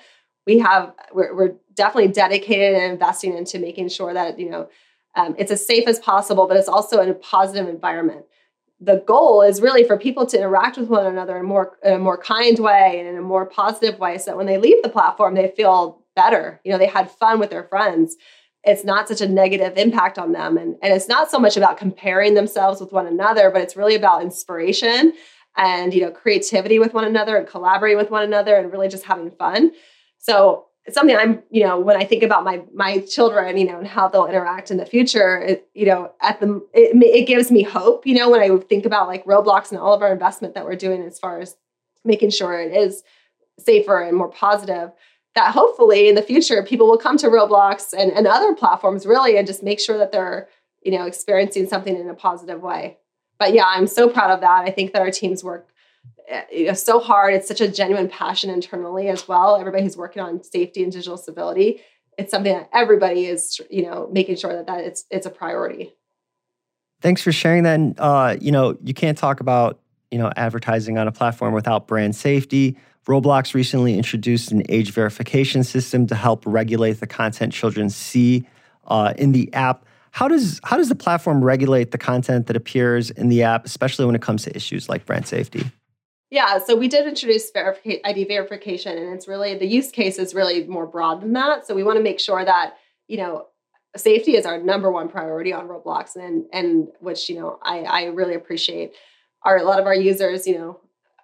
we 0.50 0.58
have 0.58 0.92
we're, 1.14 1.36
we're 1.36 1.56
definitely 1.76 2.12
dedicated 2.12 2.74
and 2.74 2.94
investing 2.94 3.38
into 3.38 3.60
making 3.60 3.88
sure 3.88 4.14
that 4.14 4.40
you 4.40 4.50
know 4.50 4.68
um, 5.16 5.36
it's 5.38 5.52
as 5.52 5.66
safe 5.66 5.88
as 5.88 6.00
possible, 6.00 6.48
but 6.48 6.58
it's 6.58 6.68
also 6.68 7.02
in 7.02 7.10
a 7.10 7.14
positive 7.14 7.68
environment. 7.68 8.26
The 8.80 9.04
goal 9.06 9.42
is 9.42 9.62
really 9.62 9.84
for 9.84 9.98
people 9.98 10.26
to 10.28 10.38
interact 10.38 10.78
with 10.78 10.88
one 10.88 11.06
another 11.06 11.38
in 11.38 11.46
more 11.46 11.78
in 11.84 11.94
a 11.94 12.00
more 12.00 12.18
kind 12.18 12.58
way 12.60 12.98
and 13.00 13.08
in 13.10 13.18
a 13.18 13.22
more 13.22 13.46
positive 13.46 14.00
way, 14.00 14.18
so 14.18 14.32
that 14.32 14.38
when 14.38 14.46
they 14.46 14.58
leave 14.58 14.82
the 14.84 14.90
platform, 14.90 15.36
they 15.36 15.50
feel 15.50 16.04
better. 16.16 16.62
You 16.64 16.72
know, 16.72 16.78
they 16.78 16.88
had 16.88 17.12
fun 17.12 17.40
with 17.40 17.50
their 17.50 17.64
friends. 17.64 18.16
It's 18.64 18.84
not 18.84 19.08
such 19.08 19.22
a 19.22 19.28
negative 19.28 19.78
impact 19.78 20.18
on 20.18 20.32
them, 20.32 20.58
and 20.58 20.78
and 20.82 20.94
it's 20.94 21.10
not 21.10 21.30
so 21.30 21.40
much 21.40 21.58
about 21.58 21.78
comparing 21.78 22.36
themselves 22.36 22.80
with 22.80 22.94
one 22.94 23.08
another, 23.08 23.52
but 23.52 23.62
it's 23.62 23.76
really 23.76 23.96
about 23.96 24.22
inspiration 24.22 25.14
and 25.58 25.94
you 25.94 26.02
know 26.02 26.12
creativity 26.12 26.80
with 26.80 26.94
one 26.94 27.04
another 27.04 27.36
and 27.36 27.48
collaborating 27.48 27.98
with 27.98 28.12
one 28.12 28.24
another 28.24 28.56
and 28.56 28.72
really 28.72 28.88
just 28.88 29.04
having 29.04 29.32
fun. 29.32 29.72
So 30.20 30.69
it's 30.90 30.96
something 30.96 31.16
I'm, 31.16 31.44
you 31.52 31.64
know, 31.64 31.80
when 31.80 31.98
I 31.98 32.04
think 32.04 32.24
about 32.24 32.44
my 32.44 32.64
my 32.74 32.98
children, 33.02 33.58
you 33.58 33.66
know, 33.66 33.78
and 33.78 33.88
how 33.88 34.08
they'll 34.08 34.26
interact 34.26 34.72
in 34.72 34.78
the 34.78 34.88
future, 34.88 35.38
it, 35.38 35.68
you 35.76 35.86
know, 35.86 36.12
at 36.20 36.40
the 36.40 36.66
it, 36.74 36.96
it 37.04 37.28
gives 37.28 37.52
me 37.52 37.62
hope, 37.62 38.08
you 38.08 38.16
know, 38.16 38.28
when 38.28 38.42
I 38.42 38.58
think 38.58 38.88
about 38.88 39.08
like 39.08 39.24
Roblox 39.24 39.70
and 39.70 39.80
all 39.80 39.94
of 39.94 40.02
our 40.02 40.12
investment 40.12 40.56
that 40.56 40.66
we're 40.66 40.76
doing 40.76 41.04
as 41.04 41.20
far 41.20 41.40
as 41.40 41.56
making 42.04 42.32
sure 42.32 42.60
it 42.60 42.76
is 42.76 43.04
safer 43.60 44.02
and 44.02 44.18
more 44.18 44.30
positive. 44.30 44.92
That 45.36 45.54
hopefully 45.54 46.10
in 46.10 46.16
the 46.16 46.24
future 46.24 46.64
people 46.64 46.88
will 46.88 46.98
come 46.98 47.18
to 47.18 47.28
Roblox 47.28 47.94
and, 47.94 48.12
and 48.12 48.26
other 48.26 48.56
platforms 48.56 49.06
really 49.06 49.38
and 49.38 49.46
just 49.46 49.62
make 49.62 49.80
sure 49.80 50.00
that 50.00 50.12
they're, 50.12 50.50
you 50.82 50.92
know, 50.92 51.06
experiencing 51.06 51.68
something 51.68 51.96
in 51.96 52.10
a 52.10 52.16
positive 52.16 52.64
way. 52.64 52.98
But 53.38 53.54
yeah, 53.54 53.66
I'm 53.68 53.86
so 53.86 54.10
proud 54.10 54.32
of 54.32 54.42
that. 54.42 54.64
I 54.66 54.72
think 54.72 54.94
that 54.94 55.04
our 55.04 55.12
teams 55.12 55.44
work 55.44 55.70
know, 56.30 56.74
so 56.74 57.00
hard. 57.00 57.34
It's 57.34 57.48
such 57.48 57.62
a 57.62 57.68
genuine 57.68 58.10
passion 58.10 58.50
internally 58.50 59.10
as 59.10 59.28
well. 59.28 59.56
Everybody 59.56 59.84
who's 59.84 59.98
working 59.98 60.22
on 60.22 60.44
safety 60.44 60.84
and 60.84 60.92
digital 60.92 61.18
civility, 61.18 61.82
it's 62.18 62.32
something 62.32 62.54
that 62.54 62.70
everybody 62.74 63.26
is, 63.26 63.60
you 63.70 63.84
know, 63.84 64.10
making 64.12 64.36
sure 64.36 64.54
that, 64.54 64.68
that 64.68 64.82
it's 64.82 65.06
it's 65.10 65.26
a 65.26 65.30
priority. 65.30 65.94
Thanks 67.02 67.22
for 67.22 67.32
sharing 67.32 67.64
that. 67.64 67.76
And, 67.76 67.98
uh, 67.98 68.36
you 68.42 68.52
know, 68.52 68.78
you 68.84 68.94
can't 68.94 69.18
talk 69.18 69.40
about 69.40 69.80
you 70.12 70.18
know 70.18 70.32
advertising 70.36 70.98
on 70.98 71.08
a 71.08 71.12
platform 71.12 71.54
without 71.54 71.88
brand 71.88 72.16
safety. 72.16 72.78
Roblox 73.08 73.54
recently 73.54 73.98
introduced 73.98 74.52
an 74.52 74.64
age 74.70 74.92
verification 74.92 75.64
system 75.64 76.06
to 76.08 76.16
help 76.16 76.44
regulate 76.46 77.00
the 77.00 77.08
content 77.08 77.54
children 77.54 77.90
see 77.90 78.48
uh, 78.88 79.14
in 79.18 79.32
the 79.32 79.52
app. 79.54 79.86
How 80.12 80.28
does 80.28 80.60
how 80.64 80.78
does 80.78 80.90
the 80.90 80.96
platform 80.96 81.44
regulate 81.44 81.92
the 81.92 81.98
content 81.98 82.48
that 82.48 82.56
appears 82.56 83.10
in 83.12 83.30
the 83.30 83.44
app, 83.44 83.66
especially 83.66 84.06
when 84.06 84.16
it 84.16 84.22
comes 84.22 84.44
to 84.44 84.56
issues 84.56 84.90
like 84.90 85.06
brand 85.06 85.28
safety? 85.28 85.72
Yeah, 86.32 86.60
so 86.60 86.76
we 86.76 86.88
did 86.88 87.08
introduce 87.08 87.52
ID 87.56 88.26
verification, 88.26 88.98
and 88.98 89.14
it's 89.14 89.28
really 89.28 89.58
the 89.58 89.66
use 89.66 89.92
case 89.92 90.20
is 90.20 90.36
really 90.36 90.66
more 90.68 90.86
broad 90.86 91.22
than 91.22 91.34
that. 91.34 91.66
So 91.66 91.74
we 91.74 91.84
want 91.84 91.98
to 91.98 92.04
make 92.04 92.20
sure 92.20 92.46
that 92.46 92.76
you 93.08 93.18
know 93.18 93.48
safety 93.98 94.36
is 94.36 94.46
our 94.46 94.60
number 94.60 94.92
one 94.92 95.10
priority 95.10 95.52
on 95.54 95.68
Roblox, 95.68 96.16
and 96.16 96.46
and 96.54 96.90
which 97.00 97.30
you 97.30 97.40
know 97.40 97.60
I 97.64 97.80
I 97.80 98.04
really 98.06 98.36
appreciate. 98.36 98.94
Our 99.44 99.58
a 99.58 99.64
lot 99.64 99.80
of 99.80 99.86
our 99.86 99.96
users, 99.96 100.46
you 100.46 100.58
know, 100.58 100.80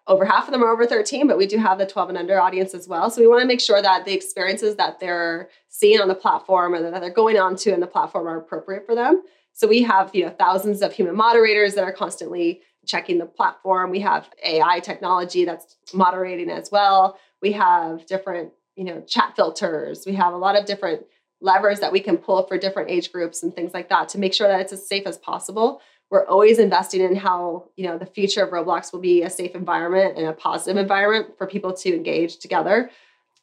over 0.08 0.26
half 0.26 0.46
of 0.46 0.52
them 0.52 0.63
are 0.63 0.72
over 0.72 0.86
13, 0.86 1.28
but 1.28 1.38
we 1.38 1.48
do 1.48 1.58
have 1.58 1.78
the 1.78 1.86
12 1.86 2.10
and 2.10 2.18
under 2.18 2.39
audience 2.39 2.74
as 2.74 2.88
well. 2.88 3.10
So 3.10 3.22
we 3.22 3.28
want 3.28 3.41
to 3.41 3.48
make 3.48 3.60
sure 3.60 3.82
that 3.82 4.06
the 4.06 4.13
experiences 4.13 4.76
that 4.78 5.00
they're 5.00 5.50
seeing 5.68 6.00
on 6.00 6.08
the 6.08 6.15
platform 6.15 6.74
or 6.74 6.82
that 6.82 7.02
they're 7.02 7.10
going 7.10 7.38
on 7.38 7.56
to 7.58 7.74
in 7.74 7.80
the 7.80 7.88
platform 7.88 8.28
are 8.28 8.38
appropriate 8.38 8.86
for 8.86 8.96
them. 8.96 9.22
So 9.54 9.68
we 9.68 9.82
have, 9.84 10.12
you 10.13 10.26
know, 10.26 10.30
thousands 10.32 10.82
of 10.82 10.94
human 10.94 11.15
moderators 11.15 11.76
that 11.76 11.84
are 11.84 11.91
constantly 11.91 12.62
checking 12.86 13.17
the 13.17 13.26
platform. 13.26 13.91
We 13.91 14.00
have 14.02 14.30
AI 14.43 14.80
technology 14.80 15.45
that's 15.45 15.78
moderating 15.93 16.50
as 16.50 16.71
well. 16.71 17.17
We 17.41 17.52
have 17.54 18.06
different, 18.06 18.52
you 18.76 18.84
know, 18.84 19.02
chat 19.02 19.36
filters. 19.36 20.06
We 20.06 20.15
have 20.15 20.34
a 20.34 20.38
lot 20.38 20.58
of 20.58 20.65
different 20.65 21.06
levers 21.41 21.80
that 21.80 21.91
we 21.91 22.00
can 22.00 22.17
pull 22.17 22.43
for 22.48 22.58
different 22.58 22.89
age 22.89 23.12
groups 23.12 23.43
and 23.43 23.54
things 23.54 23.74
like 23.74 23.89
that 23.89 24.10
to 24.10 24.17
make 24.17 24.34
sure 24.34 24.48
that 24.48 24.62
it's 24.62 24.74
as 24.74 24.88
safe 24.88 25.06
as 25.06 25.17
possible. 25.17 25.82
We're 26.10 26.26
always 26.28 26.60
investing 26.60 27.02
in 27.02 27.15
how, 27.15 27.65
you 27.76 27.88
know, 27.88 27.98
the 27.98 28.06
future 28.06 28.43
of 28.43 28.52
Roblox 28.52 28.93
will 28.93 29.00
be 29.00 29.24
a 29.24 29.30
safe 29.30 29.56
environment 29.56 30.17
and 30.17 30.28
a 30.28 30.34
positive 30.34 30.78
environment 30.78 31.38
for 31.38 31.48
people 31.48 31.74
to 31.74 31.95
engage 31.95 32.38
together. 32.38 32.89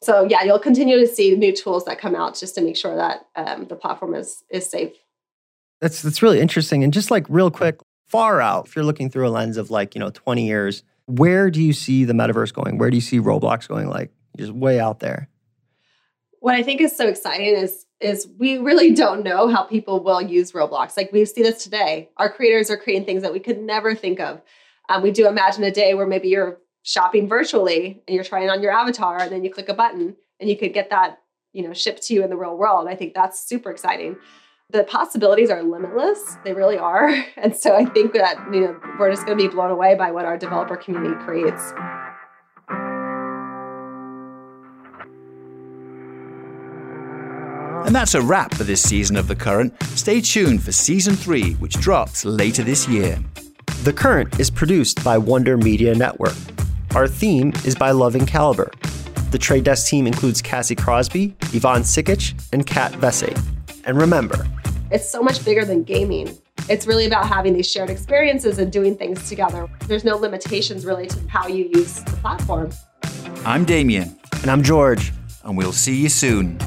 So 0.02 0.26
yeah, 0.28 0.42
you'll 0.42 0.59
continue 0.59 0.98
to 0.98 1.07
see 1.07 1.35
new 1.37 1.55
tools 1.55 1.85
that 1.85 1.98
come 1.98 2.14
out 2.14 2.37
just 2.37 2.55
to 2.57 2.61
make 2.61 2.76
sure 2.76 2.96
that 2.96 3.26
um, 3.37 3.66
the 3.66 3.76
platform 3.76 4.14
is 4.14 4.42
is 4.50 4.68
safe. 4.68 4.92
That's 5.81 6.02
that's 6.02 6.22
really 6.22 6.40
interesting. 6.40 6.85
And 6.85 6.92
just 6.92 7.11
like 7.11 7.24
real 7.28 7.50
quick, 7.50 7.78
far 8.12 8.42
out, 8.42 8.68
if 8.68 8.77
you're 8.77 8.85
looking 8.85 9.09
through 9.11 9.27
a 9.27 9.31
lens 9.31 9.57
of 9.57 9.70
like, 9.70 9.94
you 9.94 9.98
know, 9.98 10.11
20 10.11 10.46
years, 10.46 10.85
Where 11.07 11.51
do 11.51 11.61
you 11.61 11.72
see 11.72 12.05
the 12.05 12.12
metaverse 12.12 12.53
going? 12.53 12.79
Where 12.79 12.88
do 12.88 12.96
you 12.96 13.01
see 13.01 13.18
Roblox 13.18 13.66
going? 13.66 13.88
Like 13.88 14.12
just 14.37 14.53
way 14.53 14.79
out 14.79 15.01
there. 15.01 15.29
What 16.38 16.55
I 16.55 16.62
think 16.62 16.81
is 16.81 16.94
so 16.94 17.09
exciting 17.09 17.57
is 17.57 17.87
is 18.01 18.29
we 18.38 18.59
really 18.59 18.92
don't 18.92 19.25
know 19.25 19.48
how 19.48 19.64
people 19.64 20.03
will 20.03 20.22
use 20.22 20.53
Roblox. 20.53 20.96
Like 20.96 21.11
we 21.12 21.25
see 21.25 21.42
this 21.42 21.64
today. 21.64 22.11
Our 22.18 22.31
creators 22.33 22.70
are 22.70 22.77
creating 22.77 23.05
things 23.07 23.22
that 23.22 23.33
we 23.33 23.40
could 23.40 23.61
never 23.61 23.94
think 23.94 24.20
of. 24.20 24.40
Um, 24.88 25.03
we 25.03 25.11
do 25.11 25.27
imagine 25.27 25.64
a 25.64 25.70
day 25.70 25.94
where 25.94 26.07
maybe 26.07 26.29
you're 26.29 26.59
shopping 26.83 27.29
virtually 27.29 28.03
and 28.07 28.14
you're 28.14 28.25
trying 28.25 28.51
on 28.51 28.62
your 28.62 28.72
avatar 28.72 29.20
and 29.20 29.33
then 29.33 29.44
you 29.44 29.51
click 29.53 29.68
a 29.68 29.75
button 29.75 30.16
and 30.38 30.48
you 30.51 30.57
could 30.57 30.72
get 30.72 30.90
that 30.90 31.20
you 31.53 31.62
know 31.62 31.72
shipped 31.72 32.03
to 32.05 32.14
you 32.14 32.22
in 32.22 32.31
the 32.31 32.37
real 32.37 32.57
world. 32.57 32.87
I 32.88 32.94
think 32.94 33.14
that's 33.14 33.40
super 33.40 33.70
exciting. 33.70 34.16
The 34.72 34.85
possibilities 34.85 35.50
are 35.50 35.62
limitless. 35.62 36.38
They 36.44 36.54
really 36.54 36.78
are. 36.78 37.12
And 37.37 37.54
so 37.56 37.74
I 37.74 37.85
think 37.85 38.12
that 38.14 38.37
you 38.52 38.61
know 38.61 38.80
we're 38.98 39.11
just 39.11 39.26
going 39.26 39.37
to 39.37 39.44
be 39.44 39.48
blown 39.48 39.70
away 39.70 39.94
by 39.94 40.11
what 40.11 40.24
our 40.24 40.38
developer 40.38 40.76
community 40.76 41.14
creates. 41.24 41.72
And 47.85 47.94
that's 47.94 48.14
a 48.14 48.22
wrap 48.22 48.54
for 48.54 48.64
this 48.64 48.80
season 48.80 49.16
of 49.16 49.26
The 49.28 49.35
Current. 49.35 49.74
Stay 49.94 50.20
tuned 50.20 50.62
for 50.62 50.72
season 50.72 51.16
three, 51.16 51.54
which 51.54 51.74
drops 51.74 52.24
later 52.24 52.62
this 52.62 52.88
year. 52.88 53.18
The 53.82 53.92
Current 53.92 54.38
is 54.38 54.50
produced 54.50 55.02
by 55.02 55.18
Wonder 55.18 55.56
Media 55.56 55.94
Network. 55.94 56.37
Our 56.94 57.08
theme 57.08 57.52
is 57.66 57.74
by 57.74 57.90
Loving 57.90 58.24
Caliber. 58.24 58.70
The 59.32 59.38
Trade 59.38 59.64
Desk 59.64 59.88
team 59.88 60.06
includes 60.06 60.40
Cassie 60.40 60.76
Crosby, 60.76 61.35
Yvonne 61.52 61.82
Sikic, 61.82 62.40
and 62.52 62.66
Kat 62.66 62.92
Vesey. 62.92 63.35
And 63.85 63.98
remember, 63.98 64.46
it's 64.92 65.09
so 65.09 65.22
much 65.22 65.42
bigger 65.44 65.64
than 65.64 65.83
gaming. 65.83 66.37
It's 66.68 66.87
really 66.87 67.07
about 67.07 67.26
having 67.26 67.55
these 67.55 67.70
shared 67.70 67.88
experiences 67.90 68.59
and 68.59 68.70
doing 68.70 68.94
things 68.94 69.26
together. 69.28 69.68
There's 69.87 70.05
no 70.05 70.16
limitations 70.16 70.85
really 70.85 71.07
to 71.07 71.28
how 71.28 71.48
you 71.48 71.70
use 71.74 72.05
the 72.05 72.16
platform. 72.18 72.70
I'm 73.44 73.64
Damien. 73.64 74.16
And 74.42 74.50
I'm 74.50 74.62
George. 74.62 75.12
And 75.44 75.57
we'll 75.57 75.72
see 75.72 75.96
you 75.96 76.09
soon. 76.09 76.59